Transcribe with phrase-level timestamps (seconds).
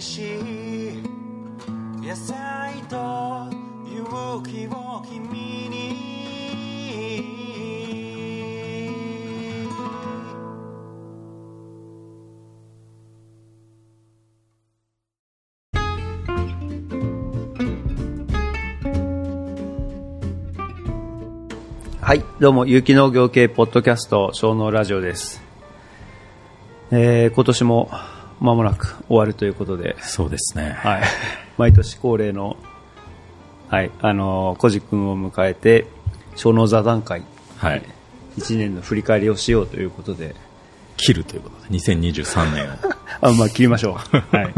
[0.00, 1.02] しい
[2.06, 2.96] 野菜と
[3.86, 6.06] 勇気を君に
[22.00, 25.42] はい、どうも、有機農業系ポッドキャスト、小農ラジオです。
[26.92, 27.90] えー、今年も
[28.40, 30.76] 間もなく終わるということで、そうですね。
[30.78, 31.02] はい、
[31.56, 32.56] 毎年恒例の、
[33.68, 35.86] はい、あのー、コジ君を迎えて、
[36.34, 37.22] 小農座談会、
[37.56, 37.82] はい。
[38.38, 40.34] 1年の振り返りをしようということで、
[40.96, 42.68] 切るということで、2023年を。
[43.20, 44.36] あ、まあ、切りましょう。
[44.36, 44.54] はい。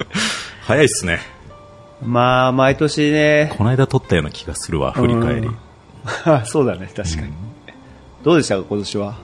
[0.62, 1.20] 早いっすね。
[2.02, 5.56] まあ、毎年ね、この間撮ったような気がするわ、振り返りうん。
[6.46, 7.32] そうだね、確かに。
[8.22, 9.16] どうでしたか、今年は？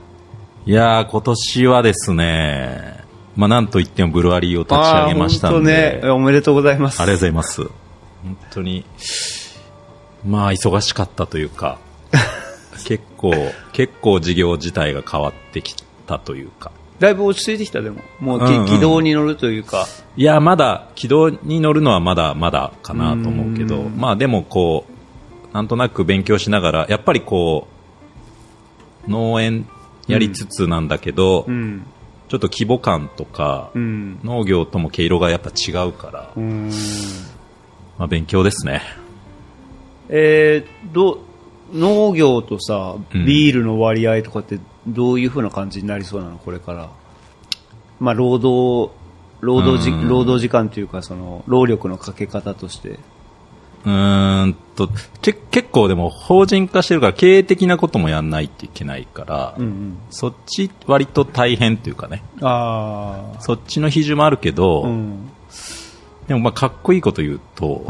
[0.67, 2.94] いやー、今年はですね、
[3.35, 7.01] まあなんといってもブルワリーを立ち上げましたんで、ね、おめでとうございます。
[7.01, 7.61] ありがとうございます。
[8.23, 8.85] 本当に、
[10.25, 11.77] まあ忙しかったというか、
[12.85, 13.33] 結構、
[13.73, 15.75] 結構事業自体が変わってき
[16.07, 18.01] たというか、だいぶ落ち着いてきた、でも。
[18.19, 19.85] もう、うんうん軌道に乗るというか。
[20.15, 27.67] いや、まだ、軌道に乗るのはまだまだかなと思うけど、うんまあでもこう、なんとなく勉強しながら、やっぱりこ
[29.07, 29.67] う、農園
[30.07, 31.85] やりつつなんだけど、うん。
[32.27, 34.19] ちょっと規模感とか、うん。
[34.23, 36.31] 農業とも毛色がやっぱ違うから。
[37.97, 38.81] まあ勉強ですね。
[40.09, 41.19] えー、ど、
[41.73, 46.37] 農業とさ、うんビールの割合とかってどういう風な感じになりそうなの？
[46.37, 46.89] これから。
[47.99, 48.93] まあ、労働、
[49.41, 52.99] 労働じ、うん労働時間というか、その、労力のかけ方として。
[53.85, 54.89] うーんと、
[55.21, 62.47] け結構でも法人化してるから経営的なこともやんないといけないから、うんそっち割と大変というかね、うん。
[62.47, 63.41] ああ。
[63.41, 65.29] そっちの比重もあるけど、うん。
[66.27, 67.85] でもまあかっこいいこと言うと、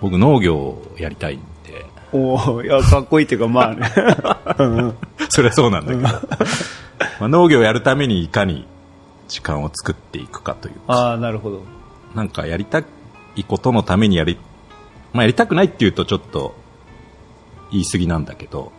[0.00, 3.90] 僕農業をやりたいんで、おーいや、かっこいいっていうか、まあね。
[4.58, 4.94] うん
[5.28, 6.08] それはそうなんだけど、ま
[7.20, 8.66] あ農業をやるためにいかに
[9.28, 11.62] 時間を作っていくかというか、ああ、なるほど。
[12.14, 12.82] なんかやりた
[13.36, 14.38] いことのためにやり、
[15.12, 16.54] まあやりたくないって言うとちょっと
[17.70, 18.72] 言い過ぎなんだけど、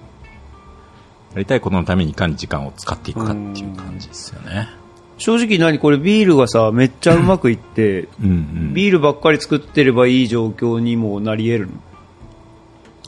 [1.33, 4.69] やりたいことのためにいかに時間を使っていくかっていう感じですよね。
[5.17, 8.73] 正直何これビールがさ、めっちゃうまくいって、うんうん。
[8.73, 11.73] ビールばっかり作ってればいい状況にもなり得るの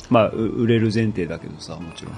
[0.10, 2.14] まあ、う売れる前提だけどさ、もちろん。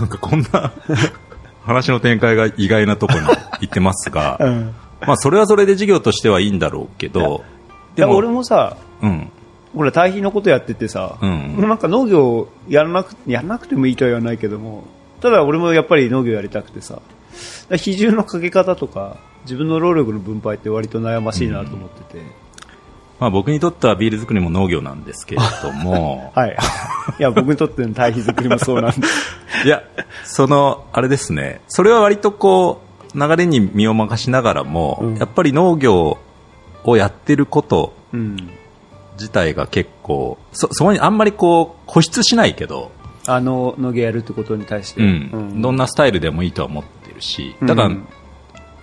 [0.00, 0.72] なんかこんな
[1.64, 4.74] 話の展開が意外なところに行ってますが、 うん。
[5.06, 7.42] まあそれはそれで事業としてはいいんだろうけど、
[7.96, 9.30] いや、俺もさ、うん。
[9.74, 14.84] ほら、対比のことやっててさ、うんなんか農業やらなく、やらなくてもいいとは言わないけども、
[15.20, 17.00] ただ俺もやっぱり農業やりたくてさ、
[17.76, 22.22] 比重のかけ方とか、自分の労力の分配って割と悩ましいなと思ってて、
[23.20, 26.56] まあ僕にとってはビール作りも農業なんですけれども、 はい。
[27.18, 29.06] いや、僕にとっての対比作りもそうなんで。
[29.64, 29.82] いや、
[30.24, 32.82] その、あれですね、それは割とこ
[33.14, 36.18] う、流れに身を任しながらも、うんやっぱり農業
[36.84, 38.50] をやってることうん。
[39.14, 42.90] 自体が結構、そ、そこにあんまりこう、固執しないけど、
[43.26, 45.00] あの、農業やるってことに対して。
[45.00, 48.06] うん、どんなスタイルでもいいとは思ってるし、だから、うん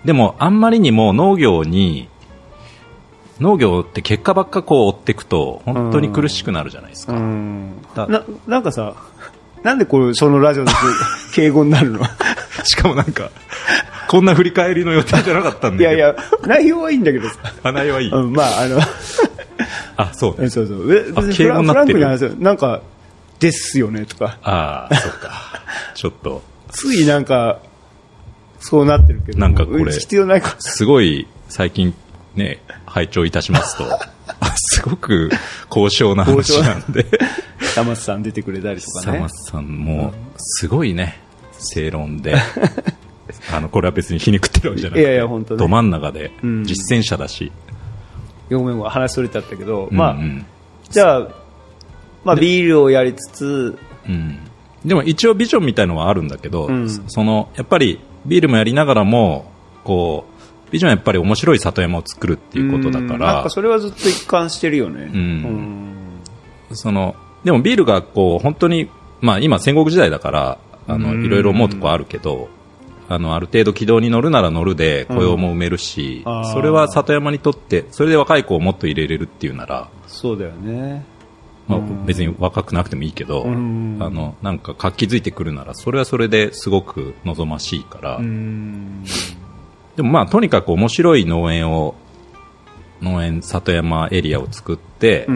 [0.06, 2.09] でもあんまりにも農業に、
[3.40, 7.13] 農業って結果ばっかこう追っていくと、本当に苦しくなるじゃないですか。
[7.13, 8.96] うんだな、なんかさ、
[9.63, 10.72] なんでこれ、そのラジオで
[11.36, 12.00] 敬語になるの？
[12.66, 13.30] しかもなんか、
[14.09, 15.84] こんな振り返りの予定じゃなかったんだけど。
[15.84, 16.16] いやいや、
[16.46, 17.36] 内容はいいんだけどさ。
[17.63, 18.12] 花江はいい。
[18.12, 18.80] うん、まあ、あの、
[19.97, 20.94] あ、そうえそうそう。
[20.94, 22.35] え別になっ。
[22.40, 22.81] なんか、
[23.40, 24.38] ですよね、とか。
[24.44, 25.63] ああ、そうか。
[25.96, 27.59] ちょっと、ついなんか、
[28.59, 29.40] そうなってるけど。
[29.40, 31.94] なんかこれ必要ないかすごい最近
[32.35, 33.84] ね、拝聴いたしますと、
[34.40, 35.30] あ すごく
[35.69, 37.28] 高尚な話なんで、ら。
[37.75, 41.19] 山津さん出てくれたりとかねさんも、すごいね、
[41.57, 42.35] 正論で、
[43.51, 47.81] あの、これは別に皮肉ってるわけじゃなくて、いやいや本当ねど真ん中でうん実践者だし、ごめん
[48.56, 50.45] ごめん、話それちゃったけど、うんまあ、うん
[50.89, 51.27] じゃあ、
[52.24, 53.77] まあ、ビールをやりつつ、
[54.07, 54.39] うん。
[54.86, 56.89] でも一応ビジョンみたいのはあるんだけど、うん。
[57.07, 59.51] その、やっぱりビールもやりながらも、
[59.83, 60.25] こ
[60.68, 63.19] う、ビジョンはやっぱり面白い里山を作るっていうことだかうん。
[63.19, 63.50] なん。
[63.50, 65.09] それはずっと一貫してるよね。
[65.13, 65.95] うん。
[66.74, 68.89] その、でもビールがこう、本当に、
[69.21, 70.57] まあ今戦国時代だから、
[70.88, 71.25] あの、うん。
[71.25, 72.50] いろいろ思うとこあるけど、
[73.13, 81.04] あの、ある程度軌道に乗るなら乗るで雇用も埋めるし、うんそれは里山にとって、それで若い子をもっと入れれるっていうなら、そうだよね。
[81.68, 89.04] まあうん別に若くなくてもいいけど、うんあの、なんか活気づいてくるなら、それはそれですごく望ましいから、うん。
[89.98, 91.96] でもまあとにかく面白い農園を
[93.02, 95.28] 農園里山エリアを作って。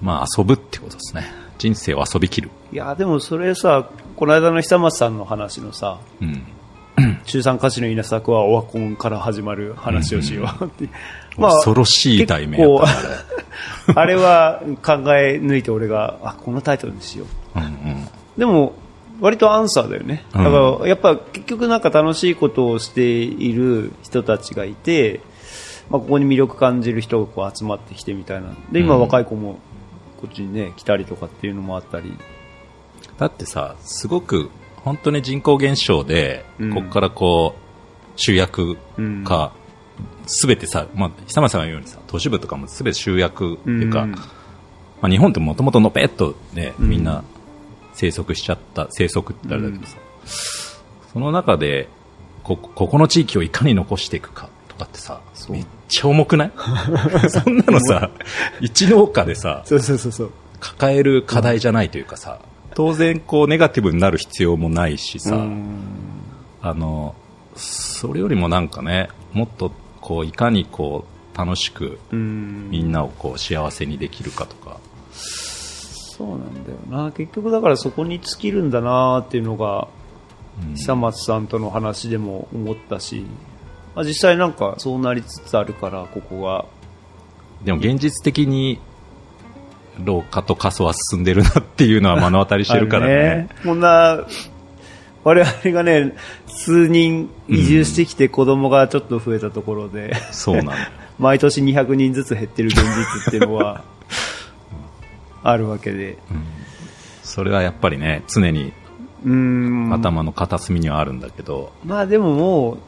[0.00, 1.24] まあ遊ぶってことですね。
[1.58, 2.50] 人生を遊びきる。
[2.72, 6.46] いや、でもそれさ、この間の久松さんの話のさ、うん。
[7.26, 10.88] 中産歌手の稲作はオワコンから始まる話をしよう って。
[11.36, 12.78] 恐ろしい題名やっ
[13.94, 17.58] たあれは考え抜いて俺が、あ、このタイトルにしよう。
[17.58, 18.08] うんうん。
[18.38, 18.72] でも、
[19.20, 20.24] 割とアンサーだよね。
[20.34, 25.20] うんだから、やっぱ結局なんか楽しいことをしている人たちがいて、
[25.90, 28.48] まあ、ここに魅力感じる人がこう集まってきてみたいな。
[28.72, 29.58] で、今うん若い子も
[30.22, 32.14] こっちにね、来たりとかっていうのもあったり。
[33.18, 36.74] だってさ、すごく本当に人口減少で、うん。
[36.74, 39.24] ここからこう、集約うん。
[39.24, 39.52] か、
[40.26, 44.10] すべてさ、まあ、久松さんが言うようにさ、都市部とかもすべて集約っていうか、うん。
[44.12, 44.18] ま
[45.02, 46.88] あ、日本ってもともとのぺっとね、うん。
[46.88, 47.24] みんな
[47.94, 49.96] 生息しちゃった、生息ってあれだけどさ、
[51.12, 51.88] その中で
[52.42, 56.52] こ、ここの地域をいかに残していくかとかってさ、めっちゃ重くない？
[57.30, 58.10] そんなのさ、
[58.60, 60.32] 一農家でさ、そうそうそうそう。
[60.60, 62.40] 抱える課題じゃないというかさ、
[62.76, 65.78] 当然こうネガティブになる必要もないしさ、うん。
[66.60, 67.14] あの、
[67.54, 72.68] それよりもなんかね、もっとこういかにこう楽しくうん。
[72.70, 74.78] みんなをこう幸せにできるかとか、
[75.10, 77.12] そうなんだよな。
[77.12, 79.88] 結局だからそこに尽きるんだなっていうのが、
[80.68, 80.74] うん。
[80.74, 83.24] 久松さんとの話でも思ったし、
[83.94, 86.66] まあ、実際なんかそうなりつつあるから、ここが。
[87.64, 88.78] でも現実的に
[90.04, 93.48] 老化と過疎は進んでるなっていうのは目の当たりしてるからあるね。
[93.64, 94.26] こんな、
[95.24, 96.14] 我々がね、
[96.46, 100.72] 数人移住してきて子供がちょっと増えたところで、そうなの。
[101.18, 103.82] 毎年200人ずつ減ってる現実っていうのは、
[105.42, 106.18] あるわけで。
[107.22, 108.72] それはやっぱりね、常に。
[109.92, 112.78] 頭の片隅にはあるんだけど、まあでももう、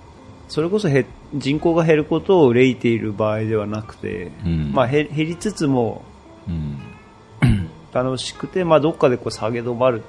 [0.49, 6.03] それこそ減人口が減ることを憂いている場合ではなくて、うんまあ減減りつつも
[6.49, 6.79] うん
[7.93, 10.03] 楽しくて、まあどっかでこう下げ止まる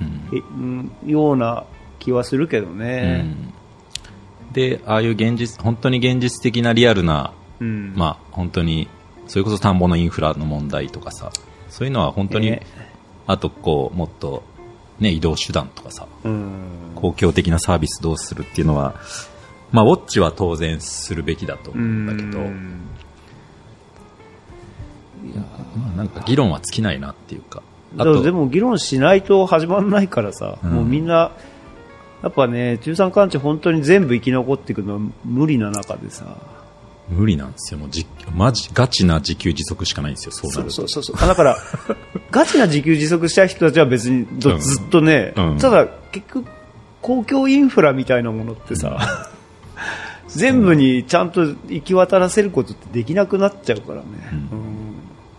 [0.00, 1.64] うんえうんような
[1.98, 3.26] 気はするけどね。
[4.52, 7.94] で、ああいう現実、本当に現実的なリアルな、うん。
[7.96, 8.88] まあ本当に、
[9.26, 11.30] それこそ田んぼのインフラの問題とかさ、
[11.68, 12.62] そういうのは本当に、ね
[13.26, 14.42] あとこう、もっと、
[15.00, 16.52] ね、移動手段とかさ、うん。
[16.94, 18.94] 公共的なサービスどうするっていうのは、
[19.72, 22.80] まあウォッチは当然するべきだと思うんだけど、うん
[25.76, 27.62] まあなんか議論は尽きないなっていうか、
[27.96, 30.70] でも議論しないと始まらないからさ、うん。
[30.70, 31.32] もうみんな、
[32.22, 36.36] やっぱね、中産関地本当に全部生き残っていくのは無理な中でさ、
[37.08, 37.80] 無理なんですよ。
[37.80, 40.70] もうじ、マジ、ガチな自給自足しかないんですよ、そうなそると。
[40.70, 41.16] うそうそうそう。
[41.20, 41.56] あだから、
[42.30, 45.58] ガチな自給自足したい人たちは別にずっとね、うん。
[45.58, 46.46] ただ結局、
[47.02, 49.28] 公共インフラみたいなものってさ、
[50.28, 54.04] 全部にちゃんと行き渡らせることってできなくなっちゃうからね。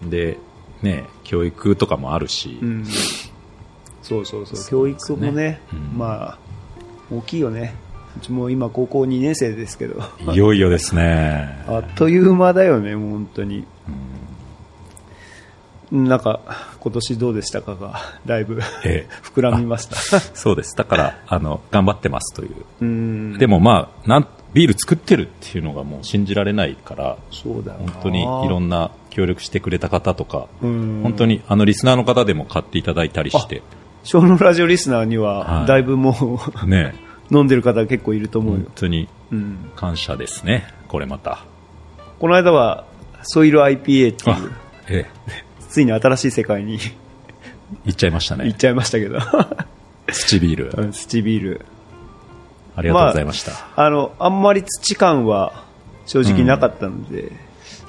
[0.09, 0.37] で、
[0.81, 2.85] ね、教育とかもあるし、うんうん
[4.05, 4.69] そうそうそう。
[4.69, 6.37] 教育もね、うんまあ、
[7.11, 7.73] 大きいよね。
[8.15, 9.99] うちも今高校2年生ですけど、
[10.31, 11.59] いよいよですね。
[11.67, 13.65] あっという間だよね、もう本当に。
[15.91, 16.39] なんか、
[16.79, 19.95] 今年どうでしたかが、だいぶええ 膨らみました。
[20.19, 20.75] そうです。
[20.75, 22.51] だから、あの、頑張ってますという。
[22.81, 33.61] うんでもまあ、なん、ビール作ってるっていうのがもう信じられないから、そうだ本当にいろんな協力してくれた方とか、うん本当にあのリスナーの方でも買っていただいたりして、
[34.03, 36.93] 小のラジオリスナーにはは、いだいぶもう、ね、
[37.31, 38.71] 飲んでる方結構いると思うよ本。
[38.75, 39.71] 当にうん。
[39.77, 40.67] 感謝ですね。
[40.89, 41.45] これまた。
[42.19, 42.83] この間は、
[43.23, 44.51] ソイル IPA っていあう、、
[44.89, 45.05] え
[45.69, 46.77] ついに新しい世界にえ、
[47.87, 48.45] 行っちゃいましたね。
[48.45, 49.19] 行っちゃいましたけど、
[50.11, 50.71] 土ビール。
[50.75, 51.65] うんスチビール。
[52.75, 53.51] ありがとうございました。
[53.77, 55.63] まあの、あんまり土感は
[56.05, 57.31] 正直なかったので、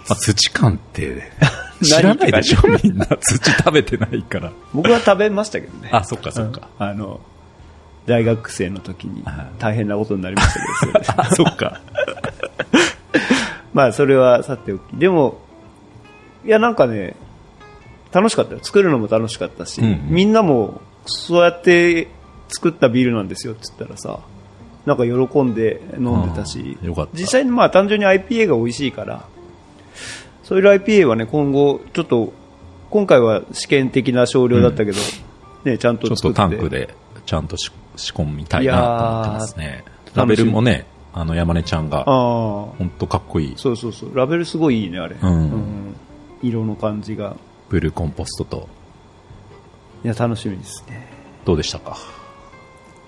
[0.09, 1.31] あ、土感って、
[1.83, 3.07] 知らないでしょみんな。
[3.07, 4.53] 土食べてないから。
[4.73, 5.89] 僕は食べましたけどね。
[5.93, 6.69] あ、そっかそっか。
[6.79, 7.21] あの、
[8.07, 11.81] 大学生の時にはい大変なことになりましたけど、それであ、そっか。
[13.75, 14.83] まあそれはさておき。
[14.93, 15.41] でも、
[16.45, 17.17] いやなんかね、
[18.13, 18.61] 楽しかったよ。
[18.63, 22.09] 作るのも楽しかったし、うんうんみんなもそうやって
[22.49, 24.21] 作ったビールなんですよって言ったらさ、
[24.87, 29.25] なんか喜んで飲んでたしあ、ーよかった実際にまあ単純に IPA が美味しいから、
[30.47, 32.33] そういう IPA はね、今後ちょっと、
[32.91, 34.99] 今回は試験的な少量だったけど、
[35.65, 36.19] ね、ちゃんとちょっ。
[36.19, 36.95] とタンクで
[37.27, 39.85] ちゃんとし仕込みたいなと思ってますね。
[40.15, 42.05] ラベルもね、あの山根ちゃんが。
[42.05, 43.55] 本当かっこいい。
[43.57, 44.17] そうそうそう。
[44.17, 45.17] ラベルすごいいいね、あれ。
[45.21, 45.97] うん
[46.43, 47.35] 色の感じが。
[47.69, 48.69] ブルーコンポストと、
[50.05, 51.09] いや、楽しみですね。
[51.45, 51.97] どうでしたか？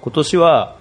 [0.01, 0.77] 今年は、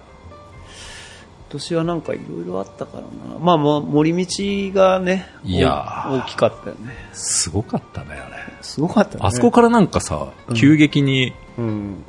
[1.48, 3.38] 年はなんかいろいろあったからな。
[3.38, 6.94] まあ、もう森道がね、いやー大大きかったよね。
[7.12, 8.36] すごかったね、あれ。
[8.62, 9.20] すごかったね。
[9.22, 12.04] あそこからなんかさ、急激にうん。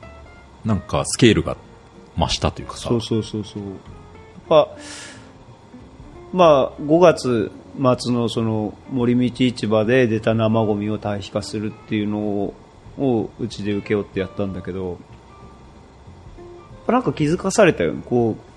[0.65, 1.55] なんかスケールが
[2.17, 2.89] 増したというかさ。
[2.89, 3.63] そうそうそうそう。
[3.63, 3.74] やっ
[4.48, 4.69] ぱ、
[6.34, 7.51] まあ、5月
[7.98, 12.53] 末のその森道市場で出た生ゴミを堆肥化するっていうのを、
[12.98, 14.98] をうちで請け負ってやったんだけど、
[16.88, 18.01] なんか気づかされたよね。
[18.05, 18.49] こう、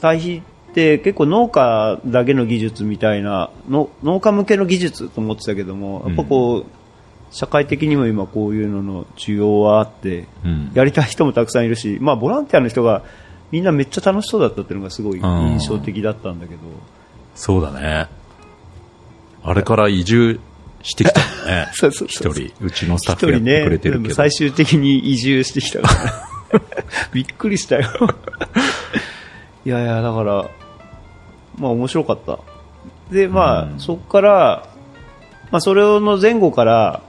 [0.00, 6.66] 堆肥って結構農家だけの技術みたいな、の農家向けの技術と思ってたけども、やっぱこう、
[7.30, 10.70] 社会的にも今こういうのの需要はあって、うん。
[10.74, 13.02] やりたい人もたくさんいるし、まあ、ボランティアの人が
[13.50, 16.60] みんなめっちゃ楽しそうだったっていうのがすごい印象的だったんだけど、
[17.34, 18.08] そうだね。
[19.42, 20.40] あれから移住
[20.82, 21.68] してきたもんね。
[21.72, 21.90] 一
[22.32, 24.14] 人、うちのスタッフやってくれねてるけど。
[24.14, 25.88] 最終的に移住してきたか
[26.52, 26.62] ら
[27.12, 27.88] びっくりしたよ
[29.66, 30.50] いやいやだから
[31.58, 32.38] まあ面白かった。
[33.10, 33.80] でまあ、うん。
[33.80, 34.68] そこから、
[35.50, 37.02] まあ、それの前後から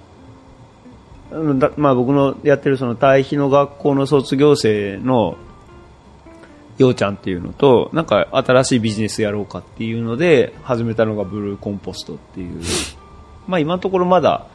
[1.76, 5.38] まあ、僕のやってるその対比の学校の卒業生の
[6.78, 12.62] ようちゃんっていうのと、なんか新しいビジネスやろうかっていうので始めたのがブルーコンポストっていう、
[13.48, 14.48] まあ今のところまだ、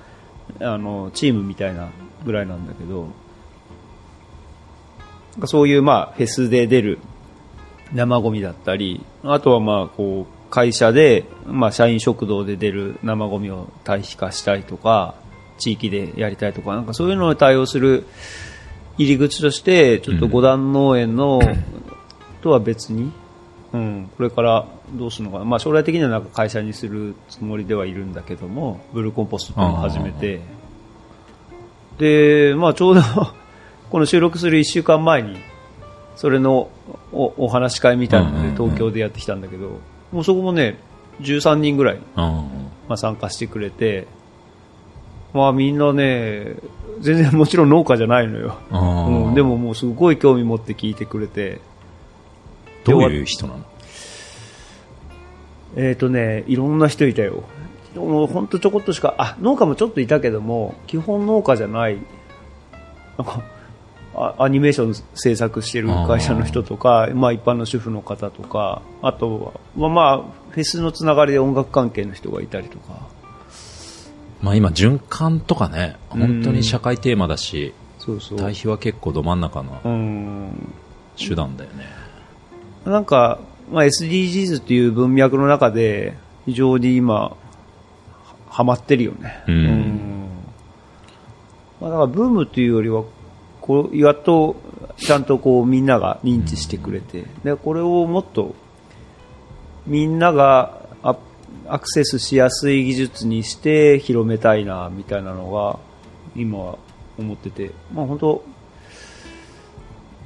[0.60, 1.88] あの、チームみたいな
[2.24, 3.08] ぐらいなんだけど、
[5.46, 6.98] そういうまあフェスで出る
[7.94, 15.14] 生ゴミだったり、あとはまあこう会社で、まあ社員食堂で出る生ゴミを堆肥化したいとか、
[15.58, 18.06] 地域でやりたいとか、なんかそういうのに対応する
[18.98, 21.40] 入り口として、ちょっと五段農園の、
[22.42, 23.12] とは別に、
[23.72, 30.40] うん、これからどうするのかな、まあ、将来的にはなんか会社にするつもりではいるんだけども、ブルーコンポストっていうのを始めて、
[31.98, 33.02] で、まあ、ちょうど
[33.90, 35.36] この収録する1週間前に、
[36.16, 36.68] それの
[37.12, 39.80] おお話し会みたいなので東京でやってきたんだけど、
[40.12, 40.78] もうそこもね、
[41.20, 42.02] 13人ぐらい、うん。
[42.16, 44.06] まあ、参加してくれて、
[45.32, 46.56] まあみんなね、
[47.00, 48.58] 全然もちろん農家じゃないのよ。
[48.70, 51.60] うんうん、でももうすごい興味持って聞いてくれて、
[52.84, 53.64] どういう人なの？
[55.76, 57.44] えっ、とね、いろんな人いたよ。
[57.94, 61.96] もうほんとちょこっとしか、あ、農家もちょっといたけども、基本農家じゃない、
[63.16, 63.42] なんか、あ
[64.14, 73.08] アニメーション制作してる会社の人とか、まあ一般の主婦の方とか、あとは、まあまあ、フェスのつながりで音楽関係の人がいたりとか、
[74.42, 78.38] まあ今、循環とかね、本当に社会テーマだし、そうそう。
[78.38, 80.74] 対比は結構ど真ん中のうん。
[81.16, 81.86] 手段だよね。
[82.84, 83.38] なんか、
[83.70, 87.36] まあ、SDGs っていう文脈の中で、非常に今、は
[88.48, 89.44] ハマってるよね。
[89.46, 90.28] うん
[91.80, 93.04] まあ、だからブームっていうよりは、
[93.62, 94.56] こう、やっと、
[94.96, 98.54] ちゃんとこう、みんなが認知してくれて、で、これをもっと、
[99.86, 101.16] みんながア
[101.68, 105.78] アクセスしやすい技術にして広めたいな、みたいなのが、
[106.36, 106.78] 今は
[107.18, 108.44] 思ってて、まあ本当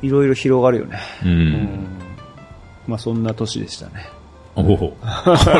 [0.02, 0.98] いろいろ広がるよね。
[1.24, 1.28] う。
[1.28, 1.88] うんん
[2.86, 4.08] まあそんな年でしたね。
[4.54, 4.96] おお。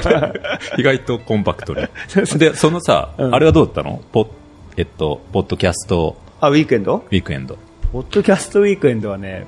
[0.79, 1.87] 意外とコンパクトに。
[2.39, 4.01] で、そのさ、うんあれはどうだったの？
[4.13, 4.29] ポッ、
[4.77, 6.97] えっと、ポッドキャストあ、ウィークエンド？
[6.97, 7.59] ウィークエンド。
[7.93, 9.47] ポッドキャストウィークエンドはね、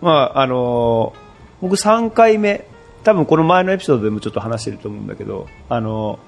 [0.00, 1.28] まあ、あのー
[1.60, 2.64] 僕3回目、
[3.02, 6.20] 多分この前のエピソードでもちょっと話してると思うんだけど、あの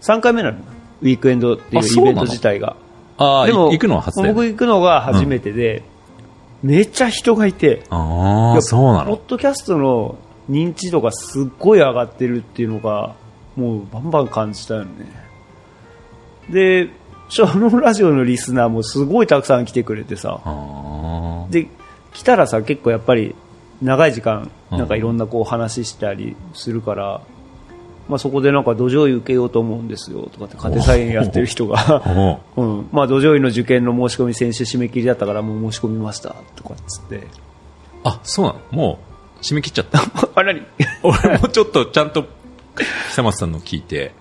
[0.00, 0.58] ー、3回目なの。
[1.02, 2.76] ウィークエンドっていうイベント自体が。
[3.18, 4.22] ああ、いでも、行くのは初。
[4.22, 5.82] 僕行くのが初めてで、
[6.62, 9.20] めっちゃ人がいて、ああ、そうなの？
[9.28, 10.16] ドキャストの
[10.48, 13.14] 認知度がすっごい上がってるっていうのが、
[13.54, 14.90] もうバンバン感じたよね。
[16.48, 16.88] で、
[17.28, 21.68] そのラジオのリスナーもすごいたくさん来てくれてさ、あで、
[22.12, 23.34] 来たらさ、結構やっぱり
[23.82, 24.78] 長い時間、うん。
[24.78, 27.20] なんかいろんなこう話したりするから、
[28.08, 31.82] まあそこでなんか土壌医受けようと思うんですよとかって家庭菜園やってる人あ。
[31.84, 32.62] が、 う。
[32.64, 37.26] ん、まあ土壌医の受験の申し込み先週締め切りだったからもう申し込みましたとかっつって、
[38.04, 38.60] あ、そうなの？
[38.70, 38.98] も
[39.40, 39.98] う、締め切っちゃった？
[40.36, 40.62] あ、何
[41.02, 42.24] 俺もちょっとちゃんと、
[43.10, 44.12] 久松さんの聞いて、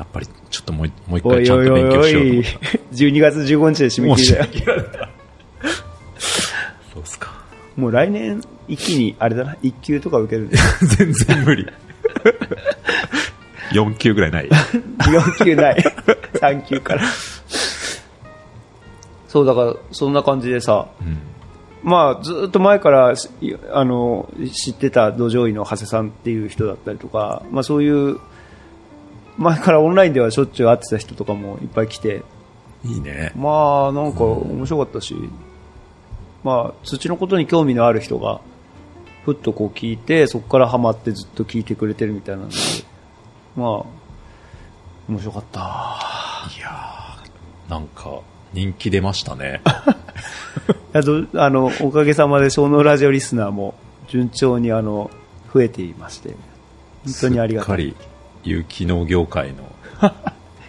[0.00, 2.50] やっぱりちょっともう一もう一回ちゃんと勉強しようとい思った。
[2.96, 4.46] 12月15日で締め切りだよ。
[4.46, 5.08] 切られた。
[6.94, 7.30] そうっすか。
[7.76, 10.56] もう来年一気に、あれだな、1級とか受けるんで。
[10.96, 11.66] 全然無理。
[13.72, 14.48] 4級ぐらいない。
[14.48, 15.84] 4級ない。
[16.32, 17.02] 3級から。
[19.28, 21.18] そう、だから、そんな感じでさ、うん。
[21.82, 23.28] まあ、ずっと前からし
[23.72, 28.20] あの知ってた土壌医の長谷さんっていう人だったりとか、まあ、そういう
[29.40, 32.22] 前からオンラインではしょっちゅう会ってた人とかもいっぱい来て、
[32.84, 33.32] いいね。
[33.34, 35.14] まあなんか面白かったし、
[36.44, 38.40] まあ、土のことに興味のある人が
[39.24, 42.54] ふっとこう聞いて、そこからハマってずっと聞いてくれてるみたいなんで、
[43.56, 43.68] まあ、
[45.08, 45.60] 面白かった。
[46.56, 48.20] いやーなんか、
[48.52, 49.60] 人気出ましたね。
[50.92, 53.74] あと、あの、おかげさまで、小脳ラジオリスナーも
[54.08, 55.10] 順調にあの、
[55.52, 56.30] 増えていまして、
[57.04, 57.82] 本当にありがたい。
[57.82, 58.09] すっかり、
[58.44, 59.72] 有機農業界の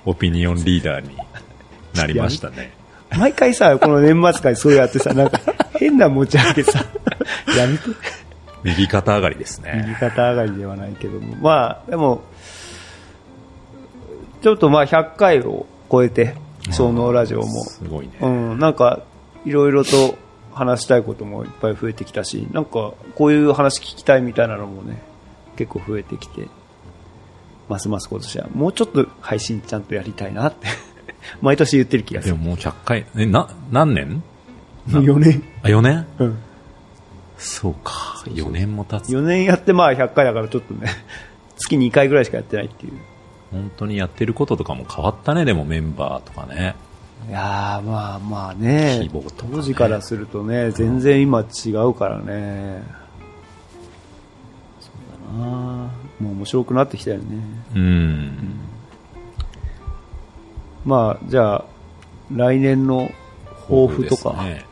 [0.05, 1.15] オピニオンリーダーに
[1.95, 2.71] なりましたね。
[3.17, 5.39] 毎回さ、この年末会そうやってさ、なんか、
[5.73, 6.85] 変な持ち上げさ、
[7.57, 7.83] やめて。
[8.63, 9.97] 右肩上がりです右ね。
[9.99, 11.35] 肩上がりではないけども。
[11.37, 12.21] まあ、でも、
[14.41, 16.35] ちょっとまあ100回を超えて、
[16.71, 17.63] 小脳ラジオも。
[17.65, 18.13] すごいね。
[18.21, 19.01] うん、なんか、
[19.45, 20.17] いろいろと
[20.53, 25.01] 話したいこともいっぱい増えてきたし、なんか、こういう話聞きたいみたいなのもね、
[25.57, 26.47] 結構増えてきて、
[27.71, 30.67] ますます今年は、もうちょっと配信ちゃんとやりたいなって、
[31.41, 32.35] 毎年言ってる気がする。
[32.35, 34.23] でももう100回、え、な、何年
[34.89, 35.43] ？4年。
[35.63, 36.05] あ、4年？
[36.19, 36.37] うん。
[37.37, 38.23] そうか。
[38.25, 39.09] 4年も経つ。
[39.13, 40.89] 4年やってまあ100回だからちょっとね、
[41.57, 42.93] 月2回ぐらいしかやってないっていう。
[43.51, 46.75] 本当にやってることとかも変わったね、でもメンバーとかね。
[47.29, 52.83] いやーまあまあねね当時からするとね、全然今違うからね。
[54.79, 54.89] そ
[55.37, 57.23] うだなもう面白くなってきたよね。
[57.75, 58.59] うん。
[60.85, 61.65] まあ、じゃあ、
[62.31, 63.11] 来年の
[63.67, 64.33] 抱負とか。
[64.43, 64.65] ね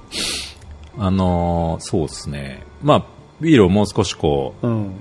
[0.97, 2.63] あのーそうですね。
[2.83, 3.05] まあ、
[3.39, 4.91] ビールをもう少しこう、うん。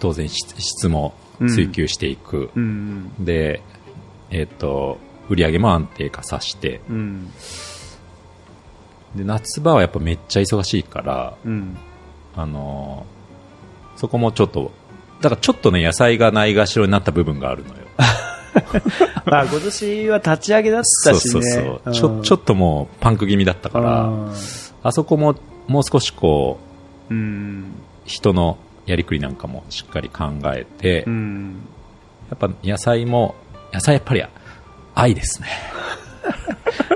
[0.00, 1.14] 当然質質も
[1.48, 2.50] 追求していく。
[2.54, 3.12] うん。
[3.24, 3.62] で、
[4.30, 4.98] えっ、と、
[5.28, 7.30] 売り上げも安定化させて、うん。
[9.14, 11.76] で、夏場はやっぱめっちゃ忙しいから、うん。
[12.34, 13.22] あのー
[13.94, 14.72] そこもちょっと、
[15.22, 17.74] だからちょっとね、野菜がないがしろになった部分があるのよ。
[19.24, 21.14] ま あ今年は立ち上げだったしね。
[21.14, 21.92] そうそうそう。
[21.92, 24.10] ちょ、ちょっともうパンク気味だったか、から
[24.82, 25.36] あそこも
[25.68, 26.58] もう少しこ
[27.08, 27.72] う、うん。
[28.04, 31.60] 人のやりくりなんかもしっかり考えて、うん。
[32.30, 33.36] やっぱ野菜も、
[33.72, 34.24] 野菜やっぱり
[34.94, 35.48] 愛ですね。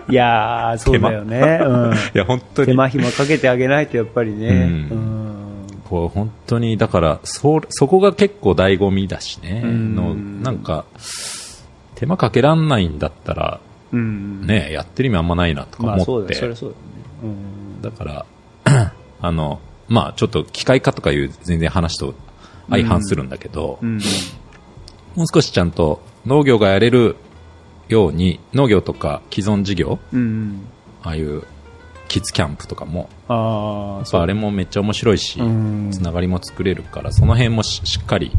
[0.08, 1.60] いやー、そうだよね。
[1.62, 1.92] うん。
[2.14, 2.76] いや、本当手に。
[2.76, 4.48] 間暇かけてあげないとやっぱりね。
[4.48, 4.58] うんう
[5.12, 5.15] ん。
[5.88, 9.62] こう本当に、だから、そ、そこが結構醍醐味だしね。
[9.64, 10.84] うんの、なんか、
[11.94, 13.60] 手間かけらんないんだったら、
[13.92, 14.46] うん。
[14.46, 16.34] ね、やってる意味あんまないなとかまあ思って。
[16.34, 16.76] だだよね。
[17.82, 18.26] だから、
[19.20, 22.14] あの、まあちょっと機械化とかいう全然話と
[22.68, 23.78] 相反するんだけど。
[25.14, 27.16] もう少しちゃんと農業がやれる
[27.88, 30.66] ように、農業とか既存事業、うん。
[31.02, 31.44] ああいう
[32.08, 38.32] キッズキャンプとかも、ああ、あれもめっちゃ面白いし、うんつながりも作れるから、その辺もししっかり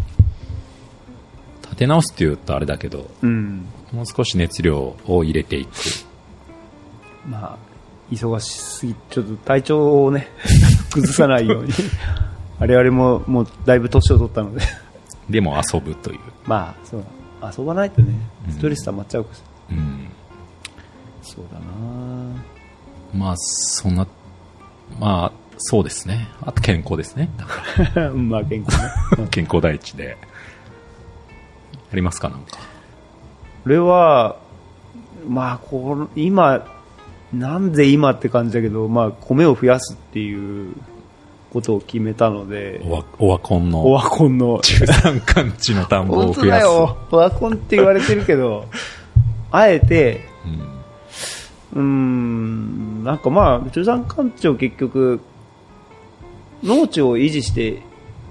[1.63, 3.65] 立て直すって言うとあれだけど、うん。
[3.91, 5.71] もう少し熱量を入れていく。
[7.27, 7.57] まあ、
[8.11, 10.27] 忙しすぎ、ちょっと体調をね、
[10.91, 11.73] 崩さないように。
[12.59, 14.61] 我々ももうだいぶ年を取ったので。
[15.29, 16.19] でも遊ぶという。
[16.45, 17.03] まあ、そう
[17.41, 17.53] だ。
[17.55, 18.13] 遊ばないとね、
[18.49, 19.31] ストレス溜まっちゃうか
[19.69, 19.77] ら。
[19.77, 20.07] うん
[21.21, 21.59] そうだ
[23.13, 24.07] まあ、そんな、
[24.99, 26.27] まあ、そうですね。
[26.41, 27.29] あと健康ですね。
[27.37, 28.83] だかなまあ、健康ね。
[29.17, 30.17] ら 健康第一で。
[31.91, 32.57] ありますかなんか？
[33.63, 34.37] これは、
[35.27, 36.65] まあ、この、今、
[37.33, 40.73] なんで今って感じだけど、まあ、米を増やすっていう
[41.51, 46.65] ことを決めたので、オワオワコンオのワコンの、中山間地の田んぼ本当を増やす。
[46.65, 48.65] だよ、オワコンって言われてるけど、
[49.51, 50.76] あえて、うん
[51.77, 55.19] うーん、なんかまあ、中山間地を結局、
[56.63, 57.83] 農地を維持して、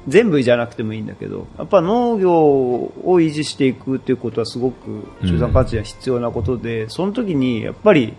[0.08, 8.14] 全部じゃなくてもいいんだけど、やっぱ農業を維持していくっていうことはすごく中山間地には必要なことで、その時にやっぱり、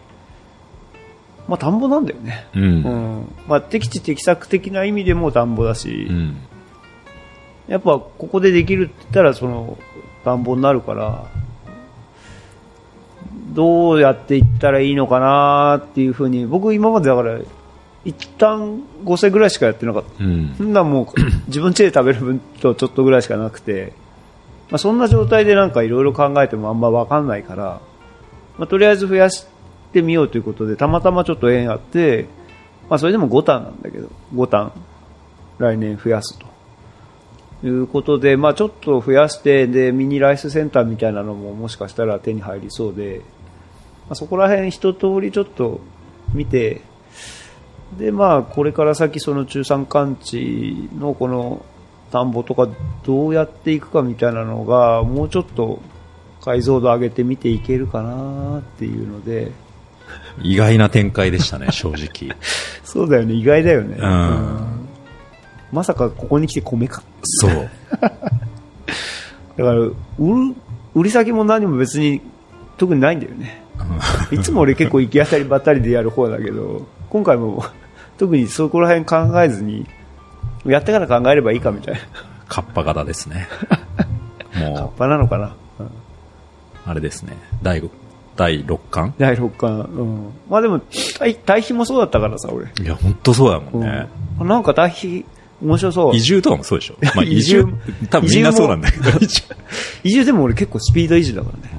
[1.48, 2.46] まあ田んぼなんだよね。
[2.56, 2.64] うん。
[2.64, 3.20] ううん。
[3.22, 3.36] ん。
[3.48, 6.10] まあ適地適作的な意味でも田んぼだし、
[7.68, 9.78] やっぱここでできるって言ったらその
[10.26, 11.26] 田んぼになるから、
[13.58, 17.40] どうやっていったらいいのかなっていうふうに、僕今までだから、
[18.06, 20.24] 一旦5世ぐらいしかやってなかった。
[20.24, 20.64] うんそ。
[20.64, 23.94] んなんもう 自分家で食べる分とちょっとぐらいしかなくて、
[24.70, 27.82] まあ、そんな状態でなんかいろいろ考えてもあんまわかんないから、
[28.60, 29.48] まあ、とりあえず増やし
[29.92, 32.28] てみようということで、たまたまちょっと縁あって、
[32.90, 34.72] まあそれでも5単なんだけど、5単
[35.58, 36.46] 来年増やすと。
[37.64, 43.24] いうことで、まあちょっと増やして、で、ミニライスセンターみたいなのももしかしたら手に入りそうで、
[44.08, 45.82] まあ、そこら辺一通りちょっと
[46.34, 46.82] 見て、
[47.98, 51.66] で、まあ、これから先、その中山間地のこの
[52.12, 52.70] 田んぼとか
[53.06, 55.82] どうやっていくかみたいなのが、もうちょっと
[56.42, 59.52] 解像度上げて見ていけるかなっていうので、
[60.42, 62.36] 意外な展開でしたね、正直。
[62.84, 63.98] そうだよね、意外だよね。
[64.00, 64.78] うん
[65.72, 67.04] まさかここに来て米か。
[67.24, 67.70] そう。
[68.00, 68.22] だか
[69.58, 70.56] ら、売る、
[70.96, 72.22] 売り先も何も別に
[72.78, 73.64] 特にないんだよね。
[74.32, 77.64] いつも俺結構行き当たりばったりでやる方だけど、今回も
[78.18, 79.86] 特にそこら辺考えずに、
[80.66, 82.00] やってから考えればいいかみたいな。
[82.48, 83.48] カッパ型ですね。
[84.60, 85.54] もバなのかな？
[85.80, 85.90] うんう、
[86.86, 87.38] あれですね。
[87.62, 87.90] 第五
[88.36, 89.80] 第6巻第6巻。
[89.82, 90.30] うん。
[90.50, 90.80] まあでも、
[91.18, 92.68] 対対比もそうだったからさ、俺。
[92.82, 94.08] いや、本当そうだもんね。
[94.40, 94.48] うん。
[94.48, 95.26] なんか対比、
[95.62, 96.16] 面白そう。
[96.16, 96.96] 移住とかもそうでしょ。
[97.16, 99.44] まあ移移住住、多分みんなそうなんだけど、移住
[100.04, 101.74] 移住でも俺結構スピード維持だからね。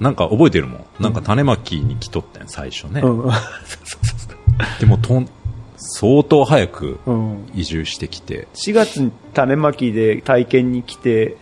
[0.00, 0.84] なんか覚えてるもん。
[1.00, 3.00] なんか種まきに来とったん最初ね。
[3.00, 3.30] うん。
[4.80, 5.28] でもとん、
[5.76, 7.48] 相当早くうん。
[7.54, 11.36] 移住してきて、4月に種まきで体験に来て、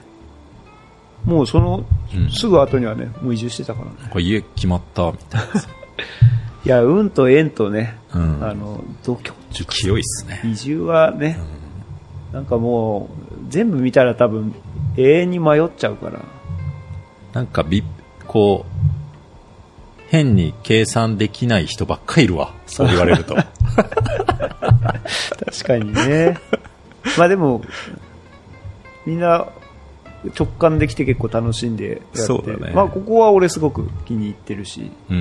[1.25, 3.93] もうそのうんすぐ後にはね、もう移住してたからね。
[4.11, 5.69] これ家決まったみたいなさ。
[6.65, 10.41] いや、運と縁とね、うんあの、度胸清いっすね。
[10.45, 11.39] 移住はね、
[12.33, 14.55] なんかもう、全部見たら多分、
[14.97, 16.21] 永遠に迷っちゃうから。
[17.35, 17.85] なんかび、
[18.35, 22.53] こう、変に計算できない人ばっかりいるわ。
[22.67, 23.37] そう言われると。
[23.39, 23.47] 確
[25.65, 26.37] かにね。
[27.17, 27.63] まあでも、
[29.07, 29.47] みんな
[30.37, 32.19] 直感できて結構楽しんでやって。
[32.23, 35.15] そうだねまあここは俺すごく気に入ってるし、う。
[35.15, 35.21] うん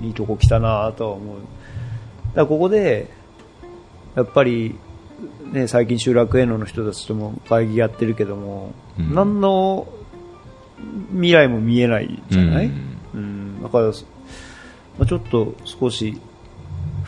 [0.00, 1.36] ん、いいとこ来たなとは思う。
[1.38, 1.46] だか
[2.36, 3.10] らここで、
[4.14, 4.76] やっぱり、
[5.50, 9.88] ね、最近集落営農の人たちとも会議やってるけども、うん何の
[11.12, 12.70] 未来も見えないじゃない、う
[13.14, 13.92] うんんだから、ま
[15.00, 16.20] あ、ちょっと少し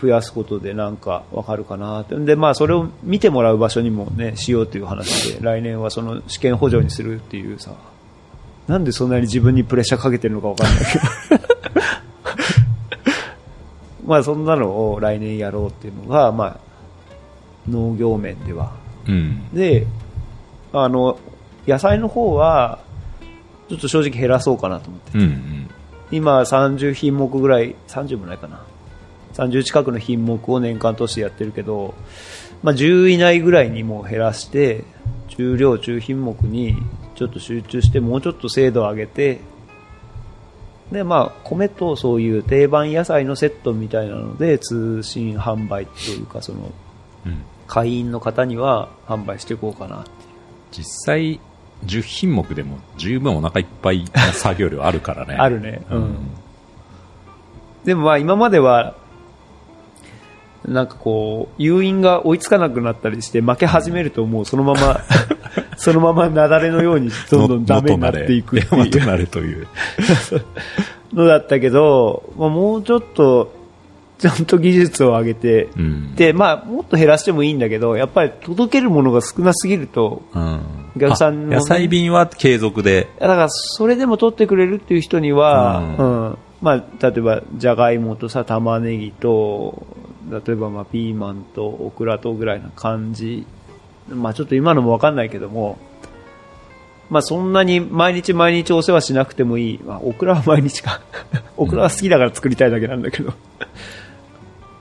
[0.01, 2.15] 増やすことでなんかわかるかなって。
[2.17, 7.75] で、まあそれを見てもらう場所にもね、しようという話で、来年はその試験補助にするっていうさ、
[8.69, 11.05] なんでそんなに自分にプレッシャーかけてるのかわかんないけど。
[14.07, 16.57] まあそんなのを来年やろうっていうのが、まあ
[17.69, 18.73] 農業面では。
[19.07, 19.49] うん。
[19.53, 19.87] で、
[20.73, 21.19] あの、
[21.67, 22.79] 野菜の方は、
[23.69, 25.19] ちょっと正直減らそうかなと思って。
[25.19, 25.71] うんうん。
[26.11, 28.63] 今30品目ぐらい、30もないかな。
[29.35, 31.95] 30近くの品目を年間通してやってるけど、
[32.63, 34.85] まあ10以内ぐらいにもう減らして、
[35.37, 36.77] 重量中品目に
[37.15, 39.41] ちょっと集中して、もうちょっと精度を上げて、
[40.91, 46.73] で、まあ、米とそういう定番野菜のセットみたいなので、通信販売というか、その、
[47.27, 50.11] うん会員の方には販売していこうかなって。
[50.73, 51.39] 実際、
[51.87, 55.35] 10品目でも十分お腹いっぱいな作業量あるからね。
[55.41, 55.83] あるね。
[55.91, 56.17] ううんん。
[57.85, 58.95] でもまあ今までは、
[60.67, 65.01] なんかこう、誘引が追いつかなくなったりして負け始めるともうそのまま、
[65.79, 68.75] そのまま雪崩のようにどんどんダメになっていくって
[69.39, 69.67] いう。
[71.15, 73.58] のだったけど、まあ、もうちょっと、
[74.19, 76.15] ちゃんと技術を上げて、うん。
[76.17, 80.61] で、まあもっと減らしてもいいんだけど、やっぱり届けるものが少なすぎると、うん。
[80.97, 83.09] お客さんもねあ野菜便は継続で。
[83.21, 86.39] だからそれでも取ってくれるっていう人には、ううん。
[86.61, 89.87] まあ、例えばじゃがいもとさ玉ねぎと
[90.29, 93.47] 例えばまあピーマンとオクラとぐらいな感じ、
[94.09, 95.79] まあ、ちょっと今のも分かんないけども、
[97.11, 101.01] まあ、そんなに毎日毎日お世話しなくてもいい、まあ、オクラは毎日か。
[101.57, 103.33] オクラは好きだから作りたいだけなんだけど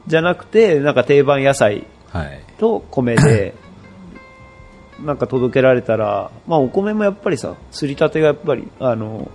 [0.07, 2.43] じゃなくてなんか定番野菜はい。
[2.57, 3.53] と米で、
[5.03, 9.29] なんか届けられたら、まあお米もやっぱりさ、すりたてがやっぱり、あの、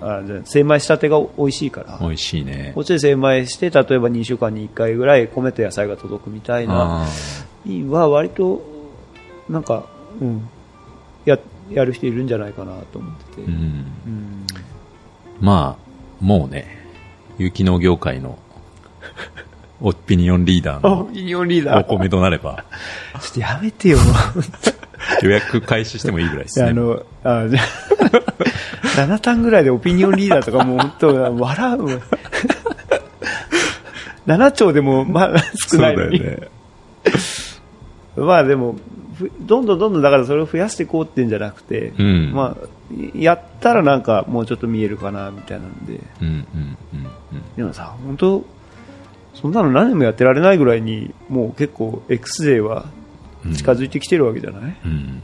[0.00, 2.82] あじゃあ精米したてが美味しいから、美味しいねこ。
[2.82, 7.06] っちで精米して、例えば2週間に1回ぐらい米と野菜が届くみたいな、あ
[7.90, 8.62] は割と、
[9.48, 9.86] なんか、
[10.20, 10.48] うん、
[11.24, 11.38] や、
[11.70, 13.42] やる人いるんじゃないかなと思ってて。
[13.42, 13.52] ーうん。
[13.52, 14.46] うん
[15.40, 16.66] まあ、もうね、
[17.38, 18.38] 有機農業界の
[19.80, 21.80] オピニオンリーダーのあミニオンリーダー。
[21.80, 22.64] お米となれば、
[23.20, 23.98] ちょっとやめてよ。
[25.22, 26.70] 予約開始してもいいぐらいですね。
[26.70, 27.62] あの、あ、じゃあ、
[29.06, 32.00] 7単ぐらいでオピニオンリーダーとかもう本当、笑うわ。
[34.26, 36.18] 7丁でも、まあ、少ないのに。
[36.18, 36.48] そうだよね。
[38.16, 38.76] まあでも、
[39.16, 42.68] ふどんどんどんどんだからそれを増やしていこうっていうんじゃなくて、うんまあ、
[43.14, 46.00] やったらなんかもうちょっと見えるかな、みたいなんで。
[46.20, 47.56] うんうんうんうん。
[47.56, 48.44] でもさ、本当
[49.40, 52.86] そんなの何年もやってられないぐらいに、もう結構 X デーは
[53.54, 55.22] 近づいてきてるわけじゃない、うん。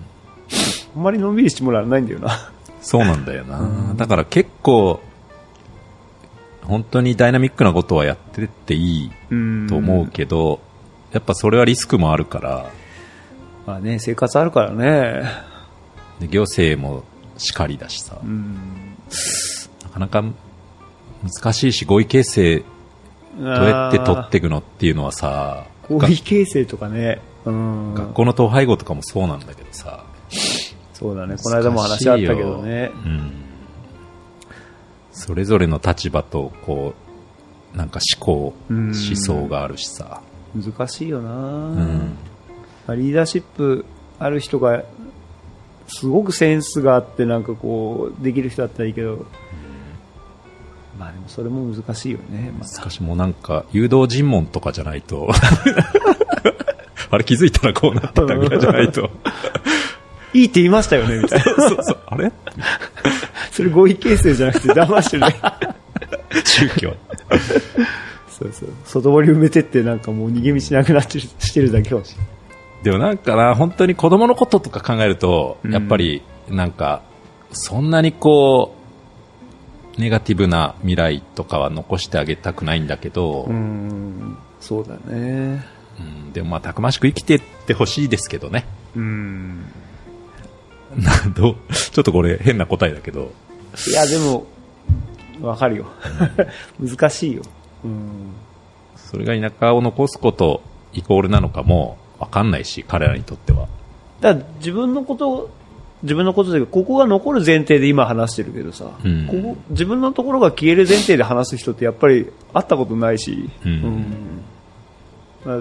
[0.96, 2.52] あんまりのんびりしてもらわないんだよな。
[2.80, 3.94] そうなんだよな。
[3.96, 5.00] だから結構、
[6.62, 10.60] 本当にダイナミックなことはやってっていいうんと思うけど、
[11.12, 12.70] やっぱそれはリスクもあるから、
[13.66, 15.24] まあね、生活あるからね。
[16.20, 17.02] で行政も
[17.36, 18.96] しかりだしさ、うん。
[19.82, 20.24] なかなか
[21.42, 22.64] 難しいし、合意形成
[23.38, 27.20] どうやって取っていくのっていうのはさ、合意形成とかね。
[27.44, 27.94] うん。
[27.94, 30.04] 学校の統廃合とかもそうなんだけどさ。
[30.92, 31.36] そうだね。
[31.42, 32.90] この間も話あったけどね。
[33.04, 33.32] うん。
[35.12, 36.94] それぞれの立場と、こ
[37.74, 40.22] う、なんか思考、うん思想があるしさ。
[40.54, 42.16] 難しいよな、うん。
[42.86, 43.84] まあリーダーシップ
[44.18, 44.84] ある人が、
[45.86, 49.26] すごくセンスがあって、なんかこう、できる人だったらいいけど、
[50.98, 52.52] まあでもそれも難しいよね。
[52.58, 55.28] ましかしもうなんか、誘導尋問とかじゃないと、
[57.10, 59.10] あれ気づいたらこうなってたぐらいじゃないと。
[60.34, 61.44] いいって言いましたよね、みたいな。
[61.68, 62.32] そうそう、あれ？
[63.52, 65.36] それ合意形成じゃなくて騙してるね。
[66.44, 66.96] 宗教。
[68.28, 68.68] そうそう。
[68.84, 72.26] 外堀埋めてってなんかもう逃げ道なくなってるしてるだけかもしれない。
[72.82, 77.02] でもなんかな、本当に子供のこととか考えると、うんやっぱり、なんか、
[77.52, 78.83] そんなにこう、
[79.98, 85.64] ネガティブな未来とかは残してあげたくないんだけど、うーん、そうだね。
[85.98, 88.66] うんでもまあ、たくましく生きてってほしいですけどね。
[88.96, 89.62] うん。
[90.96, 93.32] などうちょっとこれ変な答えだけど、
[93.88, 94.46] いや、でも、
[95.40, 95.86] わかるよ。
[96.80, 97.42] 難しいよ。
[97.84, 98.32] うん。
[98.96, 103.68] それが田舎を残すことイコールなのかもわかんないし、彼らにとっては。
[104.20, 105.50] だ自分のこと、
[106.04, 114.04] 自分のことで、ここが残る前提で今話してるけどさ、うんここ自分のところが消える前提で話す人ってやっぱり会ったことないし、うん
[115.46, 115.60] まあ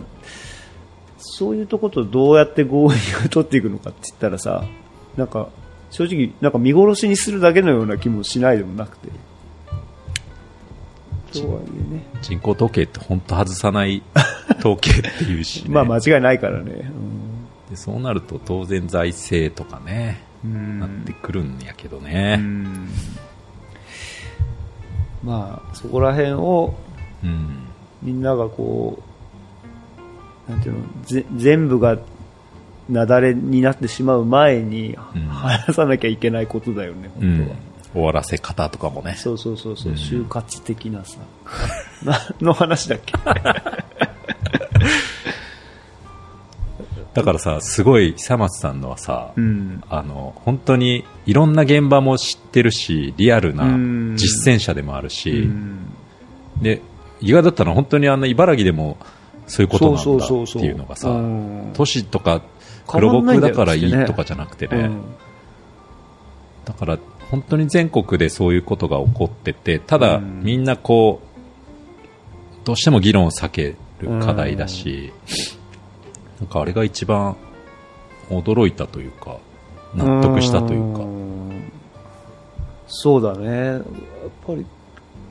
[1.18, 4.66] そういうとことどうやって合意を取っていくのかって言ったらさ、
[5.16, 5.48] なんか
[5.92, 9.08] 正直なんか見殺しにするだけのような気もしないでもなくて。
[11.32, 12.06] とはいえね。
[12.22, 14.04] 人口統計って本当外さない
[14.60, 16.92] 統計っていうし、ね、 まあ間違いないからね。
[17.70, 22.36] でそうなると当然財政とかね、うんなってくるんやけどうね。
[22.38, 22.88] ん
[25.24, 26.74] まあそこら辺を
[27.24, 27.60] うん。
[28.02, 29.02] みんながこ
[30.48, 31.92] うなんていうのぜ全部が
[32.90, 37.58] 雪崩になってしまう前にうん話さなきゃいけないことだよね、うん本当は。
[37.94, 39.14] 終わらせ方とかもね。
[39.18, 41.20] そうそうそうそう、うん就活的なさ
[42.04, 43.14] なの話だっけ？
[47.14, 49.84] だからさ、すごい久松さんのはさ、うん。
[49.90, 54.16] あの、本当にいろんな現場も知ってるし、リアルなうん。
[54.18, 55.94] 実践者でもあるうし、ん。
[56.62, 56.82] で、
[57.22, 58.98] 意外だったのは本当にあの茨城でも
[59.48, 61.72] そういうことなんだっていうのがさう、ん。
[61.74, 62.42] 都市とか
[62.92, 65.02] 変黒わんないんだよ僕だからいいとかじゃなくてね、うん。
[66.66, 66.98] だから
[67.30, 70.42] 本当に全国でそういうことが起こってて、ただうん。
[70.44, 75.14] みんなこう、どうしても議論を避ける課題だし、
[76.40, 77.36] なんかあれが一番
[78.30, 79.38] 驚いたというか、
[79.96, 81.72] 納得したというか、ん
[82.88, 83.48] そうだね。
[83.48, 83.82] やっ
[84.46, 84.66] ぱり、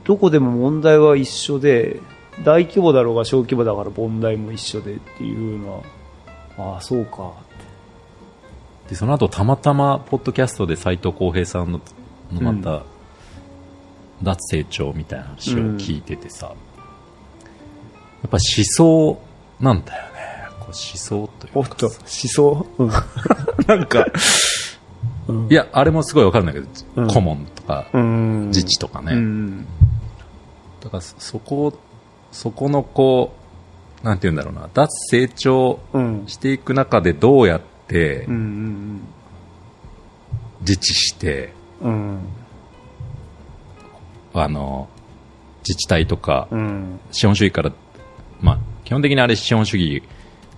[0.03, 1.99] どこでも問題は一緒で、
[2.43, 5.83] 大規模だろうが小規模だから問題も一緒でっていうの
[6.57, 8.89] は、ああ、そうかって。
[8.89, 11.81] で、その後たまたま、ポッドキャストで斉藤浩平さんの、
[12.31, 12.83] のまた、
[14.21, 16.53] 脱成長みたいな話を聞いててさ、や
[18.27, 19.21] っぱ思想
[19.59, 20.12] なんだよね。
[20.73, 22.65] 想というかおっと、思想？
[22.77, 22.89] うん。
[23.67, 24.05] なんか、
[25.27, 28.47] うんいや、あれもすごいわかるんだけど、うん顧問とか、うん。
[28.47, 29.13] 自治とかね。
[29.13, 29.65] うん。
[30.81, 31.73] だからそそこ、
[32.31, 33.33] そこのこ
[34.01, 36.23] う、なんて言うんだろうな、脱成長うん。
[36.27, 38.27] していく中でどうやって。
[40.61, 42.19] 自治して、うん。
[44.33, 44.89] あの、
[45.59, 46.99] 自治体とか、うん。
[47.11, 47.71] 資本主義から、
[48.41, 50.03] まあ、基本的にあれ資本主義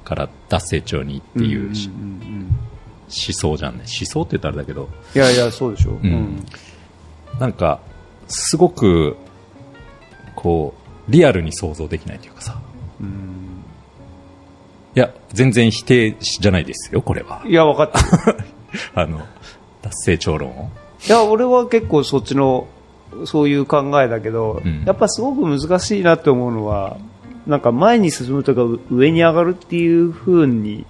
[0.05, 1.75] から脱成長にっていう思
[3.07, 3.79] 想じゃんね。
[3.79, 5.91] 思想って言ったらあれだけど、いやいや、そうでしょ。
[5.91, 6.45] ん
[7.39, 7.81] なんか、
[8.27, 9.17] すごく、
[10.35, 10.73] こ
[11.07, 12.59] う、リアルに想像できないというかさ。
[13.01, 13.63] うん。
[14.95, 17.43] いや、全然否定じゃないですよ、これは。
[17.45, 18.35] いや、分かった。
[19.01, 19.21] あの、
[19.81, 20.69] 脱成長論を。
[21.05, 22.67] いや、俺は結構そっちの、
[23.25, 26.97] そういう考えだけど、うんやっぱすごく難しいなって思うのは、
[27.47, 30.85] なんか前に進むとかう上に上がるっていう風に、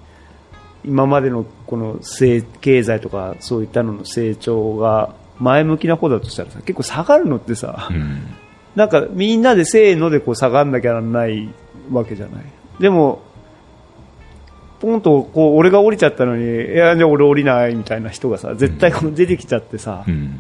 [0.86, 8.36] 今までのこの成経済とかそういったのの成長が前向きな方だとしたらさ、結構下がるのってさ、うん。
[8.76, 11.50] なんかみんなでせーのでこう下がんなきゃならない
[11.92, 12.46] わけじゃない。
[12.80, 13.22] でも、
[14.80, 20.40] ポンとこう俺が降りちゃったのに、いや、じゃあ俺降りないみたいな人がさ、絶対こう出てきちゃってさ、うん。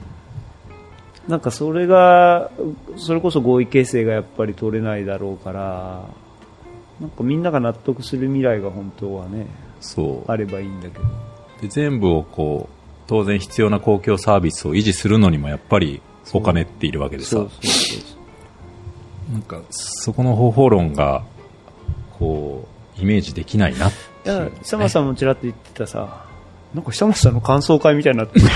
[1.27, 2.51] なんかそれが、
[2.97, 6.03] それこそ合意形成がやっぱり取れないだろうから、
[6.99, 9.47] なんかみんなが納得する未来が本当はね、
[9.81, 10.31] そう。
[10.31, 11.03] あればいいんだけど。
[11.61, 12.75] で全部をこう、
[13.07, 16.01] 当然必要な公共サービスを維持するのにもやっぱり
[16.33, 17.37] お金っているわけでさ。
[19.31, 21.23] なんかそこの方法論が、
[22.19, 23.91] こう、イメージできないなっ
[24.25, 26.25] いや、久松さんもちらっと言ってたさ、
[26.73, 28.45] なんか久松さんの感想会みたいになってる。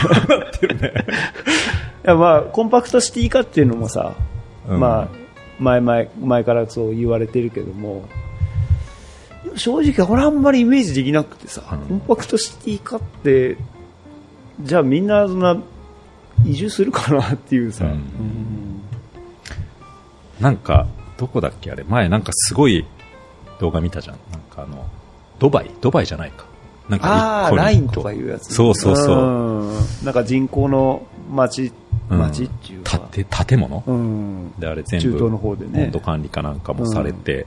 [0.67, 4.15] いや、まあ、コンパクトシティ化っていうのもさ、
[4.67, 4.79] うん。
[4.79, 5.07] まあ、
[5.59, 8.03] 前々、前からそう言われてるけども、
[9.55, 11.79] 正直俺あんまりイメージできなくてさ、うん。
[11.79, 13.57] コンパクトシティ化って、
[14.61, 15.57] じゃあみんなそんな
[16.45, 17.91] 移住するかなっていうさ、うん。
[17.91, 17.99] うん
[20.39, 22.85] なんか、どこだっけあれ、前なんかすごい
[23.59, 24.17] 動画見たじゃん。
[24.31, 24.85] なんかあの、
[25.37, 25.71] ドバイ？
[25.81, 26.45] ドバイじゃないか。
[26.87, 28.53] なんかああ、ラインとかいうやつ。
[28.53, 29.73] そうそうそう。
[29.73, 30.05] ん。
[30.05, 31.73] なんか人口の町、
[32.09, 32.99] うん町っていうか。
[33.11, 33.83] 建て建物？
[33.85, 34.53] うん。
[34.59, 37.45] で、あれ全部、中東の方でね温度管理かなんかもされて、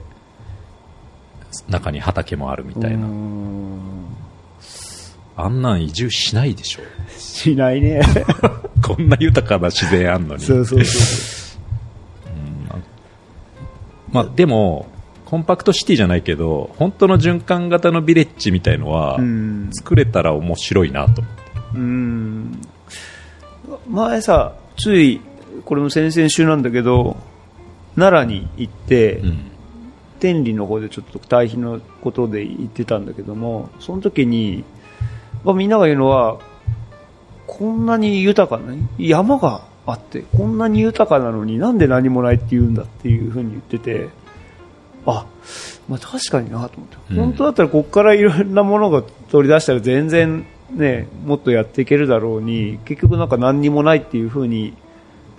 [1.67, 3.05] 中に畑もあるみたいな。
[3.05, 4.05] うん
[5.35, 6.81] あんなん移住しないでしょ。
[7.17, 8.01] しないね。
[8.83, 10.43] こんな豊かな自然あんのに。
[10.43, 11.53] そうそうそ
[14.11, 14.85] まあ、でも、
[15.25, 19.23] コンパクトシティじゃないけど、本当の循環型のビレッジみたいのはう。
[19.23, 19.69] う、ん。
[19.73, 21.23] 作れたら面白いなと。
[21.73, 22.61] うん。
[23.87, 25.21] 前さ、つい、
[25.65, 27.17] これも先々週なんだけど、
[27.95, 29.49] 奈良に行って、うん。
[30.19, 34.63] 天理の方でちょっと対比のことで言ってたんだけども、その時に、
[35.43, 36.39] まあ、みんなが言うのは、
[37.45, 44.07] こんなに豊かな、山があって、こんなに豊かなのになんで何もないって言うんだっていうふうに言ってて、
[45.05, 45.25] あ、
[45.89, 54.73] まあ確かになと思って、うん本当だったらここからいろんなものが取り出したら全然ね、もっとやっていけるだろうに、結局なんか何にもないっていうふうに、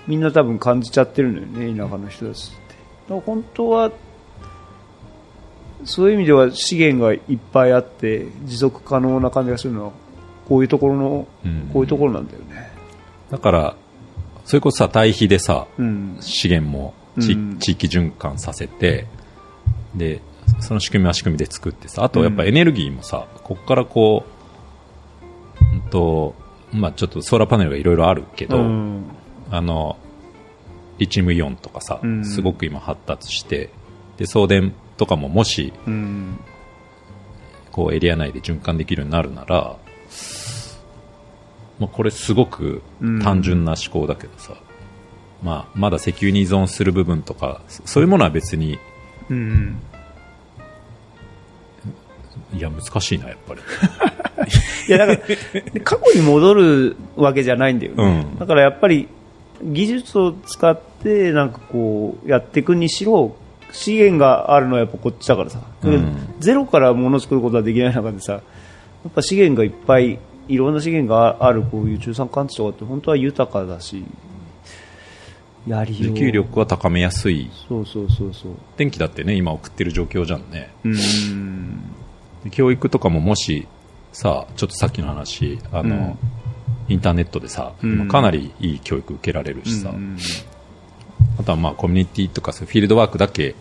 [0.07, 2.75] みんな多分感じちゃってるのよね、田舎の人たちって。
[3.09, 3.93] だから本当は
[5.85, 9.93] そういう意味では資源がいっぱいあって持続可能な感じがするのは
[10.49, 12.71] こういうところの、うんこういうところなんだよね。
[13.31, 13.77] だから、
[14.45, 16.19] それこそさ、対比でさ、うん。
[16.21, 19.07] 資源も地,、うん地域循環させて、
[19.95, 20.21] で、
[20.61, 24.34] その仕組みは仕組みで作ってさ、あとやっぱエネルギーもさ、こっからこう、
[25.75, 26.35] うんと、
[26.73, 29.05] まあちょっとソーラーパネルがいろいろあるけど、うん
[29.51, 29.97] あの、
[30.99, 33.71] リチウムイオンとかさ、うんすごく今発達して、
[34.17, 36.39] で、送電とかももし、うん。
[37.73, 39.77] こうエリア内で循環できるようになるなら、
[41.81, 42.83] まあ、これすごく
[43.21, 44.55] 単純な思考だけどさ、
[45.43, 48.79] まあ、まだ石油に依存する部分とか、そそういうものは別に、
[49.29, 49.81] うん。
[52.57, 53.61] いや、難しいな、やっぱり。
[54.89, 58.25] いや、だから、で過去に戻るわけじゃないんだよね。
[58.33, 59.09] うんだからやっぱり、
[59.63, 63.37] 技術を使って、なんかこう、やっていくにしろ、
[63.73, 68.41] 資源があるのはやっぱこっちだからさ、うんゼロから物を作ることはできない中でさ、や
[69.09, 74.05] っぱ資源がいっぱい、いろんな資源があるこういう中産関地とかって本当は豊かだし、
[75.67, 77.51] やり自給力は高めやすい。
[77.69, 78.53] そうそうそうそう。
[78.77, 80.71] 電気だってね、今送ってる状況じゃんね。
[80.85, 81.81] うん。
[82.45, 83.67] で教育とかももし、
[84.13, 86.19] さ、ちょっとさっきの話、あの、うん。
[86.87, 87.93] インターネットでさ、うん。
[87.95, 90.17] 今かなりいい教育受けられるしさ、うん
[91.39, 93.55] あとはまあコミュニティとかそういうフィールドワークだけ、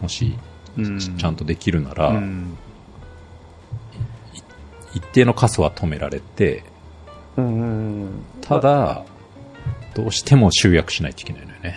[0.00, 0.36] もし、
[0.76, 0.98] うん。
[0.98, 2.56] ちちゃんとできるなら、うん。
[4.94, 6.64] 一定の過疎は止められて、
[7.36, 8.24] うん。
[8.40, 9.04] ただ、
[9.94, 11.76] どうしても集約しないといけないのよね。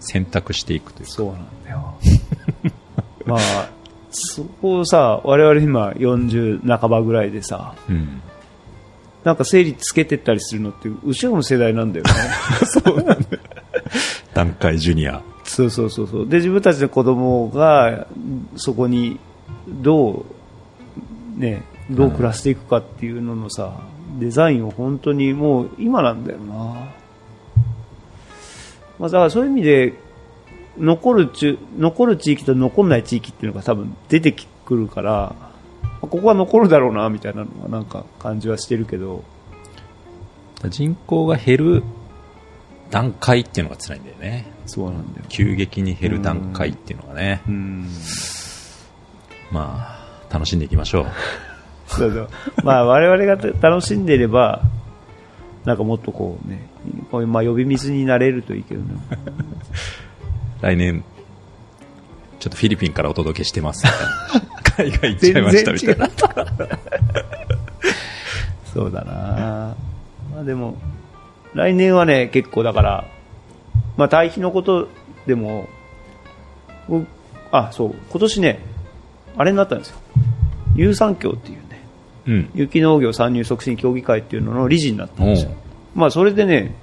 [0.00, 1.12] 選択していくというか。
[1.12, 1.94] そうなんだよ。
[3.26, 3.70] まあ、
[4.12, 8.22] そこをさ、我々今40半ばぐらいでさ、うん。
[9.24, 12.12] なんか整理つけてったりするのって、後ろの世代なんだよ ね。
[14.34, 15.22] 段階ジュニア。
[15.44, 16.28] そうそうそうそう。
[16.28, 18.06] で、自分たちの子供が、
[18.56, 19.18] そこに、
[19.68, 20.24] ど
[21.36, 23.80] う、ね、どう暮らしていくかっていうののさ、
[24.18, 26.54] デザインを本当にもう今なんだよな。
[28.98, 29.94] まあ、だからそういう意味で、
[30.78, 35.34] 残るちゅ、残る地域と残んない地域っていうのが多分出てくるから、
[35.82, 39.24] まあここは残るだろうな、みたいなのはなんか感じはしてるけど、
[40.68, 41.82] 人口が減る
[42.90, 44.46] 段階っていうのが辛いんだよね。
[44.66, 45.26] そうなんだよ。
[45.28, 47.42] 急激に減る段階っていうのがね。
[47.48, 47.88] うん。
[49.50, 49.98] ま
[50.30, 51.06] あ、楽しんでいきましょう。
[51.88, 52.28] そうそう。
[52.64, 54.62] まあ我々が楽しんでいれば、
[55.64, 56.68] なんかもっとこうね、
[57.10, 58.88] こういうまあ呼び水になれるといいけどね。
[60.62, 61.02] 来年、
[62.38, 63.84] ちょっとフィリピンからお届けしてます。
[64.76, 66.08] 海外行っちゃいましたみたいな。
[68.72, 69.74] そうだな
[70.32, 70.76] まあでも、
[71.52, 73.04] 来年はね、結構だから、
[73.96, 74.88] まあ対比のこと
[75.26, 75.68] でも、
[76.88, 77.06] 僕
[77.50, 78.60] あ、そう、今年ね、
[79.36, 79.98] あれになったんですよ。
[80.76, 81.84] 有産協っていうね、
[82.26, 82.50] うん。
[82.54, 85.50] 有機農業参入促進協議会っていうのの理事になったんですよ。
[85.96, 86.76] まあそれでね、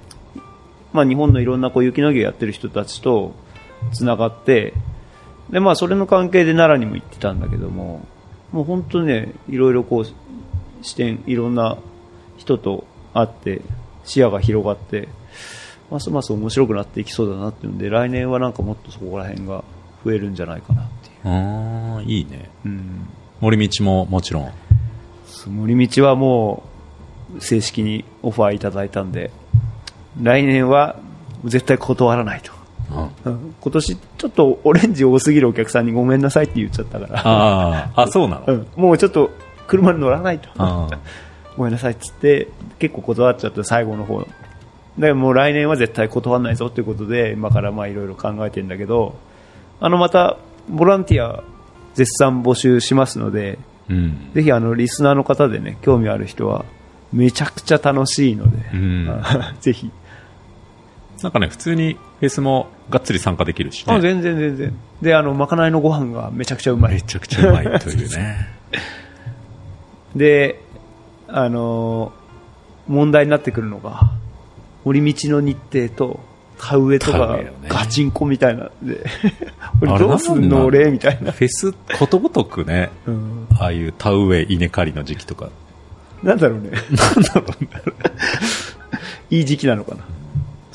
[0.92, 3.34] まあ日本のいろんなこう有機農業やってる人たちと
[3.92, 4.74] つながって、
[5.50, 8.06] でまあそれの関係で奈良にも行ってたんだけども、
[8.52, 11.78] もう本当にね、いろいろこう、視点、いろんな
[12.36, 13.62] 人と会って、
[14.04, 15.08] 視野が広がって、
[15.90, 19.64] ますます面白くなっていきそうだなっていうんで、来年はなんかもっとそこら辺が
[20.04, 21.28] 増えるんじゃないかなっていう。
[21.28, 22.50] ああ、いいね。
[22.64, 23.08] うん。
[23.40, 24.52] 森道ももちろん。
[25.48, 26.62] 森道はも
[27.36, 29.30] う、正式にオファーいただいたんで、
[30.20, 30.96] 来年は
[31.44, 32.59] 絶対断らないと。
[33.24, 39.30] 今年ちょっとオレンジ多すぎるお客さんにごめんなさいって言っちゃったから、ああ、あ、そうなの、うん、もうちょっと
[39.66, 40.48] 車に乗らないと。
[41.56, 42.48] ごめんなさいっつって、
[42.78, 44.26] 結構断っちゃって最後の方。
[44.98, 49.16] でもう来年は絶対断らないぞっていうことで、今からまあいろいろ考えてんだけど、
[49.80, 51.42] あのまた、ボランティア
[51.94, 53.58] 絶賛募集しますので、
[53.88, 54.30] うん。
[54.34, 56.64] ぜひあのリスナーの方でね、興味ある人は、
[57.12, 59.22] めちゃくちゃ楽しいので、うん
[59.60, 59.90] ぜひ。
[61.22, 63.94] なんかね、普通にフェスもがっつり参加できるしね。
[63.94, 64.76] あ全然全然。
[65.02, 67.02] で、あの、まかないのご飯がめちゃくちゃうまいめ。
[67.02, 68.48] ちゃくちゃうまいというね。
[70.16, 70.60] で、
[71.28, 72.20] あのー
[72.90, 74.10] 問題になってくるのが、
[74.84, 76.20] 森道の日程と、
[76.58, 79.02] 田植えとかガチンコみたいなで、
[79.80, 81.32] 俺どうすんの俺みたいな。
[81.32, 85.48] フェスことごとくね、うんああいう田植え稲刈りの時期とか。
[86.22, 86.70] なんだろうね。
[86.70, 87.70] なんだろうね。
[89.30, 90.04] いい時期なのかな。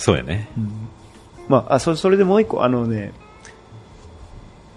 [0.05, 0.47] そうやね。
[1.47, 3.11] まあ、あそそれでもう一個、あのね、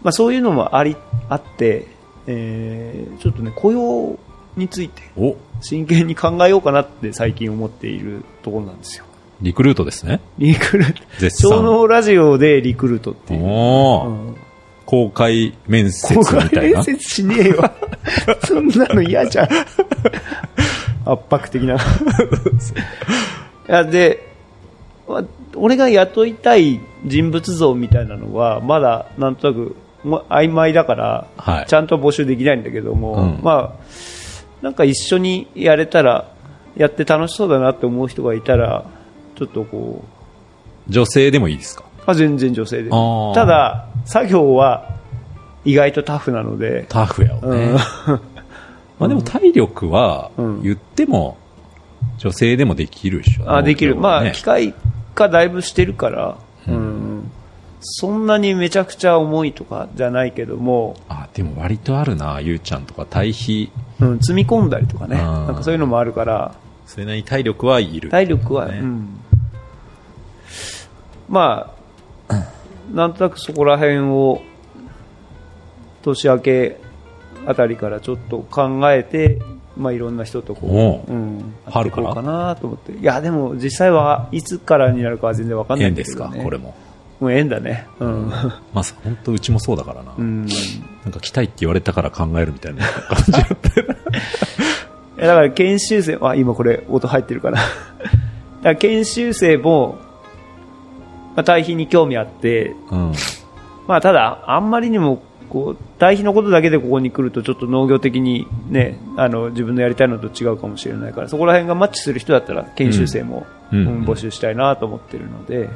[0.03, 0.97] まあそういうのもあり、
[1.29, 1.87] あって、
[2.27, 4.19] えー、ちょっとね、雇用
[4.57, 9.05] についてお、真剣に考えようかなって最近思っているところなんですよ。
[9.43, 10.23] リクルートですね。
[10.39, 11.29] リクルート。
[11.29, 13.45] 小脳ラジオでリクルートっていう。
[13.45, 14.37] おー、うん
[14.87, 16.85] 公開面接公開みたいな面。
[16.97, 17.63] 接しねえよ。
[18.49, 19.49] そんなの嫌じゃん。
[21.05, 21.77] 圧迫的な。
[23.85, 24.28] で、
[25.09, 25.25] ま
[25.57, 31.67] 俺が雇いたい人物像みたいなのは、まだなんとなく、ま曖昧だから、はい。
[31.67, 33.41] ちゃんと募集できないんだけども、うん。
[33.43, 33.85] まあ、
[34.63, 36.31] なんか一緒にやれたら、
[36.77, 38.85] やって楽しそうだなって思う人がいたら、
[39.37, 40.05] ちょっとこ
[40.89, 41.85] う、女性でもいいですか？
[42.07, 42.91] あ全然女性で。
[42.91, 44.89] ただ作業は
[45.65, 47.65] 意外とタフなので、タフやわね。
[47.67, 47.75] うん。
[48.99, 50.63] まあでも体力はうん。
[50.63, 51.37] 言っても
[52.19, 53.53] 女性でもできるでしょ。
[53.53, 54.75] あできる、まあ機械
[55.19, 56.39] 化だいぶしてるから、
[56.69, 57.31] うん。
[57.81, 65.17] そんなにめちゃくちゃ重いとかじゃないけども、あ、でも割とあるな、ゆうちゃんとか対比、うん、積み込んだりとかね。
[65.17, 65.23] うん。
[65.23, 66.55] なんかそういうのもあるから。
[66.87, 68.09] それなりに体力はいる。
[68.11, 68.79] 体力は、ね。
[68.79, 69.21] うん。
[71.29, 71.79] まあ
[72.93, 74.41] なんとなくそこら辺を
[76.03, 76.81] 年明け
[77.47, 79.39] あたりからちょっと考えて、
[79.79, 81.13] まあ、いろんな人とこおう。
[81.13, 82.15] う、うん、春から？
[82.15, 82.93] かなと思って。
[82.93, 86.75] いやでも実際はいつからになるかは全然わかんない縁ですか、これも。
[87.21, 87.87] もう縁だね。
[88.01, 88.29] うん、
[88.75, 90.13] まあ、本当うちもそうだからな。
[90.19, 90.53] うん、い
[91.05, 93.39] なんか来たいって言われたから考えるみたいな感じだ
[95.19, 97.59] だから研修生あ今これ音入ってるかな。
[97.59, 97.69] だか
[98.63, 99.99] ら研修生も、
[101.35, 102.75] まあ、対比に興味あって。
[102.91, 103.13] うん。
[103.89, 115.69] まあ、ただ、あんまりにも、こう、対比のことだけでここに来ると、ちょっと農業的にね、あの、自分のやりたいのと違うかもしれないから、そこら辺がマッチする人だったら、研修生も、うんうん募集したいなと思ってるので、はい。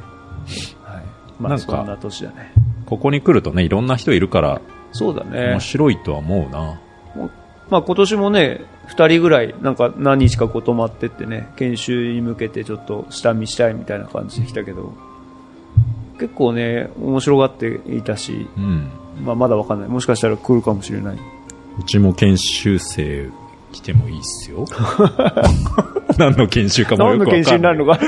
[1.38, 2.52] まあ、そんな年だね。
[2.86, 4.60] ここに来るとね、いろんな人いるから、
[4.92, 5.60] そうだね面。
[5.60, 6.80] 白いとは思うな。
[7.70, 14.92] まあ、今年もね、二人ぐらい、なんか何日かこう泊まってってね、研修に向けてちょっと下見したいみたいな感じで来たけど、
[16.22, 18.88] 結構ね、面白がっていたし、うん。
[19.24, 19.88] まあ、まだわかんない。
[19.88, 21.16] もしかしたら来るかもしれない。
[21.16, 23.28] うちも研修生
[23.72, 24.64] 来てもいいっすよ。
[26.18, 27.42] 何の研修かもよくわかんない。
[27.42, 28.00] 何の研修になるのか。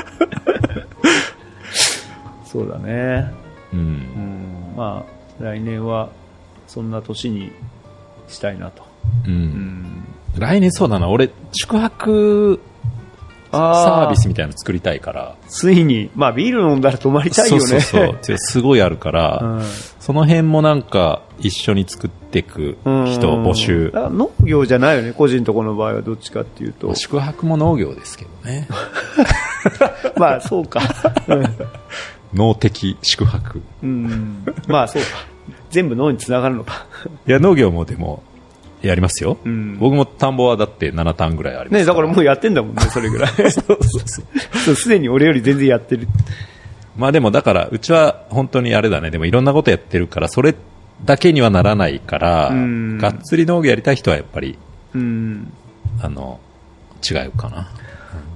[2.45, 3.33] そうだね。
[3.73, 3.75] う。
[3.75, 4.73] うんん。
[4.77, 6.07] まあ、来年は、
[6.67, 7.51] そんな年に
[8.29, 8.83] したいなと。
[9.27, 9.29] う。
[9.29, 10.05] うんん。
[10.37, 12.61] 来年そうだな、俺、宿泊
[13.55, 15.35] サービスみたいなの作りたいから。
[15.47, 17.61] ついに、まあ、ビール飲んだら泊まりたいよね。
[17.61, 19.61] そうそうそうすごいあるから、うん
[20.05, 26.93] その辺もなんか一緒に作っていく人うん募集農業じゃないよね、個人とこの場合はどっちかっていうと。
[26.93, 28.67] 宿泊も農業ですけどね。
[30.15, 30.79] まあ、そうか。
[32.35, 33.63] 農的宿泊。
[33.81, 34.43] うん。
[34.67, 35.07] まあ、そうか。
[35.71, 36.85] 全部脳につながるのか。
[37.27, 38.21] いや、農業もでも、
[38.87, 39.37] やりますよ。
[39.43, 43.31] うん僕も田んぼはだって7単ぐらいありますね、だからもうやってんだもんね、 それぐらい。
[43.51, 43.61] そ
[44.71, 44.75] う。
[44.75, 46.07] すでに俺より全然やってる。
[46.97, 49.11] まあでもだから、うちは本当にあれだね。
[49.11, 50.55] でもいろんなことやってるから、それ
[51.03, 54.57] だけにはならないから、うんがっつり農業やりたい人はやっぱり、
[54.93, 55.51] うん。
[56.01, 56.39] あの、
[57.03, 57.69] 違うかな。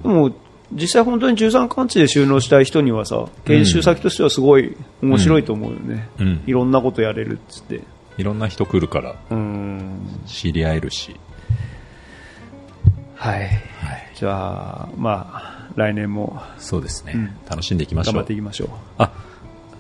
[0.03, 0.31] でも、
[0.71, 6.09] 実際本当に中山間地で収納したい人にはさ、研修先としてはすごい面白いと思うよね。
[6.19, 7.81] うんいろんなことやれるっつって。
[8.20, 10.20] いろんな人来るからうん。
[10.28, 11.15] 知り合えるし。
[13.15, 13.49] はい。
[14.15, 17.13] じゃあ、まあ、来年もそうですね。
[17.15, 18.34] うん楽しんでいきましょう頑張って。
[18.34, 18.70] いきましょう。
[18.97, 19.07] あ、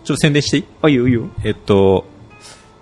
[0.05, 0.65] ちょっと宣伝していい？
[0.81, 1.27] あ、いいよいいよ。
[1.43, 2.05] えっと、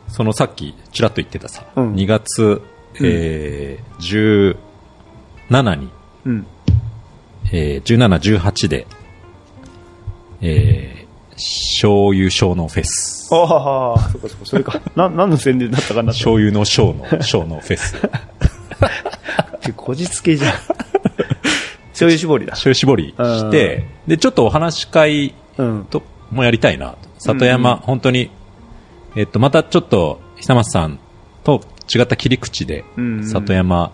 [0.07, 2.61] そのさっきちらっと言ってたさ、うん2月、
[3.01, 4.55] えー、
[5.49, 5.89] 17に、
[6.25, 6.47] うん。
[7.51, 8.85] えー、17、18で、
[10.41, 10.96] えー、
[11.37, 13.29] 醤油小脳フェス。
[13.31, 14.81] ああ、そっかそっか、それか。
[14.95, 16.11] な、何の宣伝だったかな。
[16.11, 17.95] 醤油の小の小のフェス。
[19.75, 20.51] こじつけじゃん。
[21.91, 22.51] 醤油絞りだ。
[22.51, 25.85] 醤油絞りして、で、ちょっとお話し会うん。
[25.89, 26.97] ともやりたいなと。
[27.19, 28.29] 里山、うん本当に、
[29.15, 30.99] えっと、またちょっと、久松さん
[31.43, 31.61] と
[31.93, 33.91] 違った切り口で、うんうん里山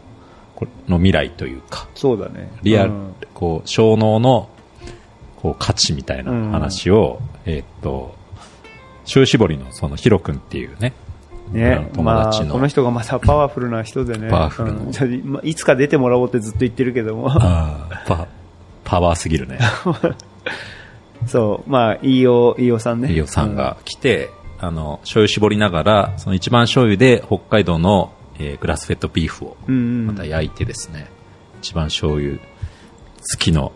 [0.87, 2.51] の未来というか、そうだね。
[2.63, 4.49] リアル、うんこう、小脳の、
[5.43, 8.15] こう、価値みたいな話を、えっと、
[9.03, 10.93] 醤油絞りのそのヒロ君っていうね、
[11.51, 14.29] ね、友まあ、達のこの人がまたパワフルな人でね。
[14.29, 17.29] パワフルのうんいつか出てもらおうってずっと言ってるけども。
[17.29, 18.27] パ
[18.85, 19.59] パワーすぎるね。
[21.27, 23.09] そう、まあ、飯尾、飯尾さんね。
[23.09, 24.29] 飯尾さんが来て、
[24.59, 29.75] あの、醤油絞りながら、その一番醤油で北海道の、えーグラスフェッドビーフをうん。
[29.75, 30.07] うんうん。
[30.07, 31.07] また焼いてですね、
[31.61, 32.41] 一番醤油好
[33.37, 33.73] きの、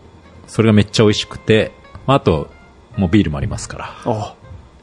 [0.48, 1.70] それがめっちゃ美味しくて、
[2.06, 2.48] まあ、あと、
[2.96, 4.34] もうビールもありますから、あ、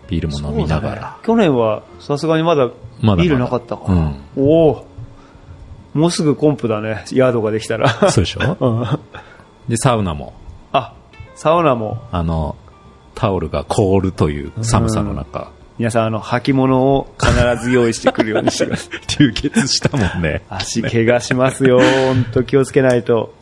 [0.07, 1.17] ビールも飲みながら。
[1.23, 3.83] 去年はさすがにまだまだまだビールなかったか。
[3.89, 4.87] うんおお
[5.93, 7.89] もうすぐコンプだね、ヤードができたら。
[8.11, 8.57] そうでしょ？
[8.59, 8.99] うん
[9.69, 10.33] で、サウナも、
[10.73, 10.93] あ、
[11.35, 12.55] サウナも、あの、
[13.15, 18.99] タオルが凍るという寒さの中、皆さん、あの、履物を必ず用意してくるようにしてください。
[19.19, 20.43] 流血したもんね。
[20.49, 21.79] 足怪我しますよ。
[21.79, 23.33] 本当気をつけないと。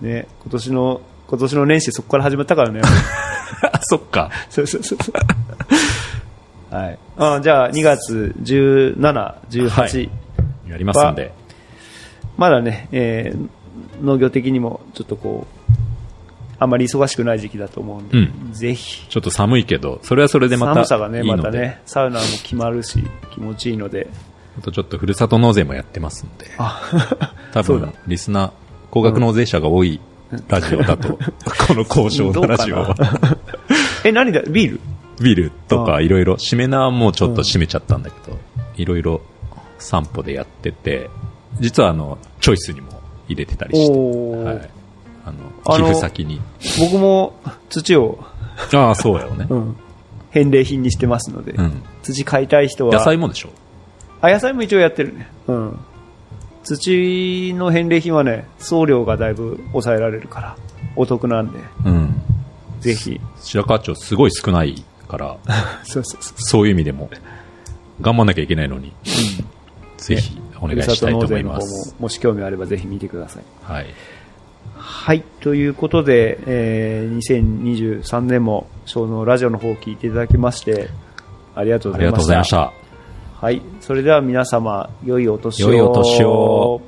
[0.00, 1.00] ね、今年の、
[1.32, 2.82] 今年の年始そこから始まったからね。
[3.72, 4.30] あ、 そっか。
[4.50, 5.10] そうそうそうそ
[6.70, 6.74] う。
[6.74, 6.98] はい。
[7.16, 8.96] あじゃあ、2月17、
[9.48, 10.10] 18、はい
[10.68, 11.32] やりますんで。
[12.36, 13.48] まだね、えー
[14.02, 15.72] 農業的にもちょっとこう、
[16.58, 23.02] あまり忙しくない時期だと思うんで、うんぜひ、ちょっと寒いけど、それはそれでまた寒さがね、またね、サウナも決まるし、
[23.32, 24.08] 気持ちいいので、
[24.58, 26.82] あとちょっとふるさと納税もやってますんで、あ、
[27.54, 28.52] 多分、リスナー、
[28.90, 29.98] 高額納税者が多い
[30.48, 31.18] ラジオだと、
[31.68, 32.86] この交渉のラジオは。
[32.86, 33.36] どうかな？
[34.04, 34.42] え、何だ？
[34.42, 34.80] ビール？
[35.20, 38.38] ビールとあかいろいろ、締めなはもうちょっと締めちゃったんだけど、
[38.76, 39.20] いろいろ
[39.78, 41.10] 散歩でやってて、
[41.60, 44.70] 実はあの、チョイスにも入れてたりして、はい。
[45.24, 46.40] あの、あの寄付先に。
[46.80, 47.34] 僕も
[47.68, 48.18] 土を、
[48.74, 49.46] ああ、そうやよね。
[49.48, 49.76] うん、
[50.30, 51.82] 返礼品にしてますので、うん。
[52.02, 53.50] 土買いたい人は、野菜もでしょ？
[54.20, 55.28] あ、野菜も一応やってるね。
[55.46, 55.78] うん。
[56.62, 60.56] 土の返礼品はね、送料がだいぶ抑えられるから、
[60.96, 62.22] お得なんで、うん。
[62.80, 63.20] ぜひ。
[63.40, 65.36] 白川町すごい少ないから、
[65.84, 66.34] そうそうそう。
[66.36, 67.10] そういう意味でも、
[68.00, 68.92] 頑張んなきゃいけないのに、
[69.98, 71.94] ぜひお願いしたいと思います。
[71.94, 73.42] も、もし興味あればぜひ見てください。
[73.62, 73.86] はい。
[74.76, 75.22] はい。
[75.40, 80.90] ということで、えー、2023年も、小のラジオの方を聞いていただきまして、
[81.54, 82.56] ありがとうありがとうございました。
[82.56, 82.81] ございました。
[83.42, 83.60] はい。
[83.80, 85.72] それでは皆様、良いお年を。
[85.72, 86.80] 良いお年を。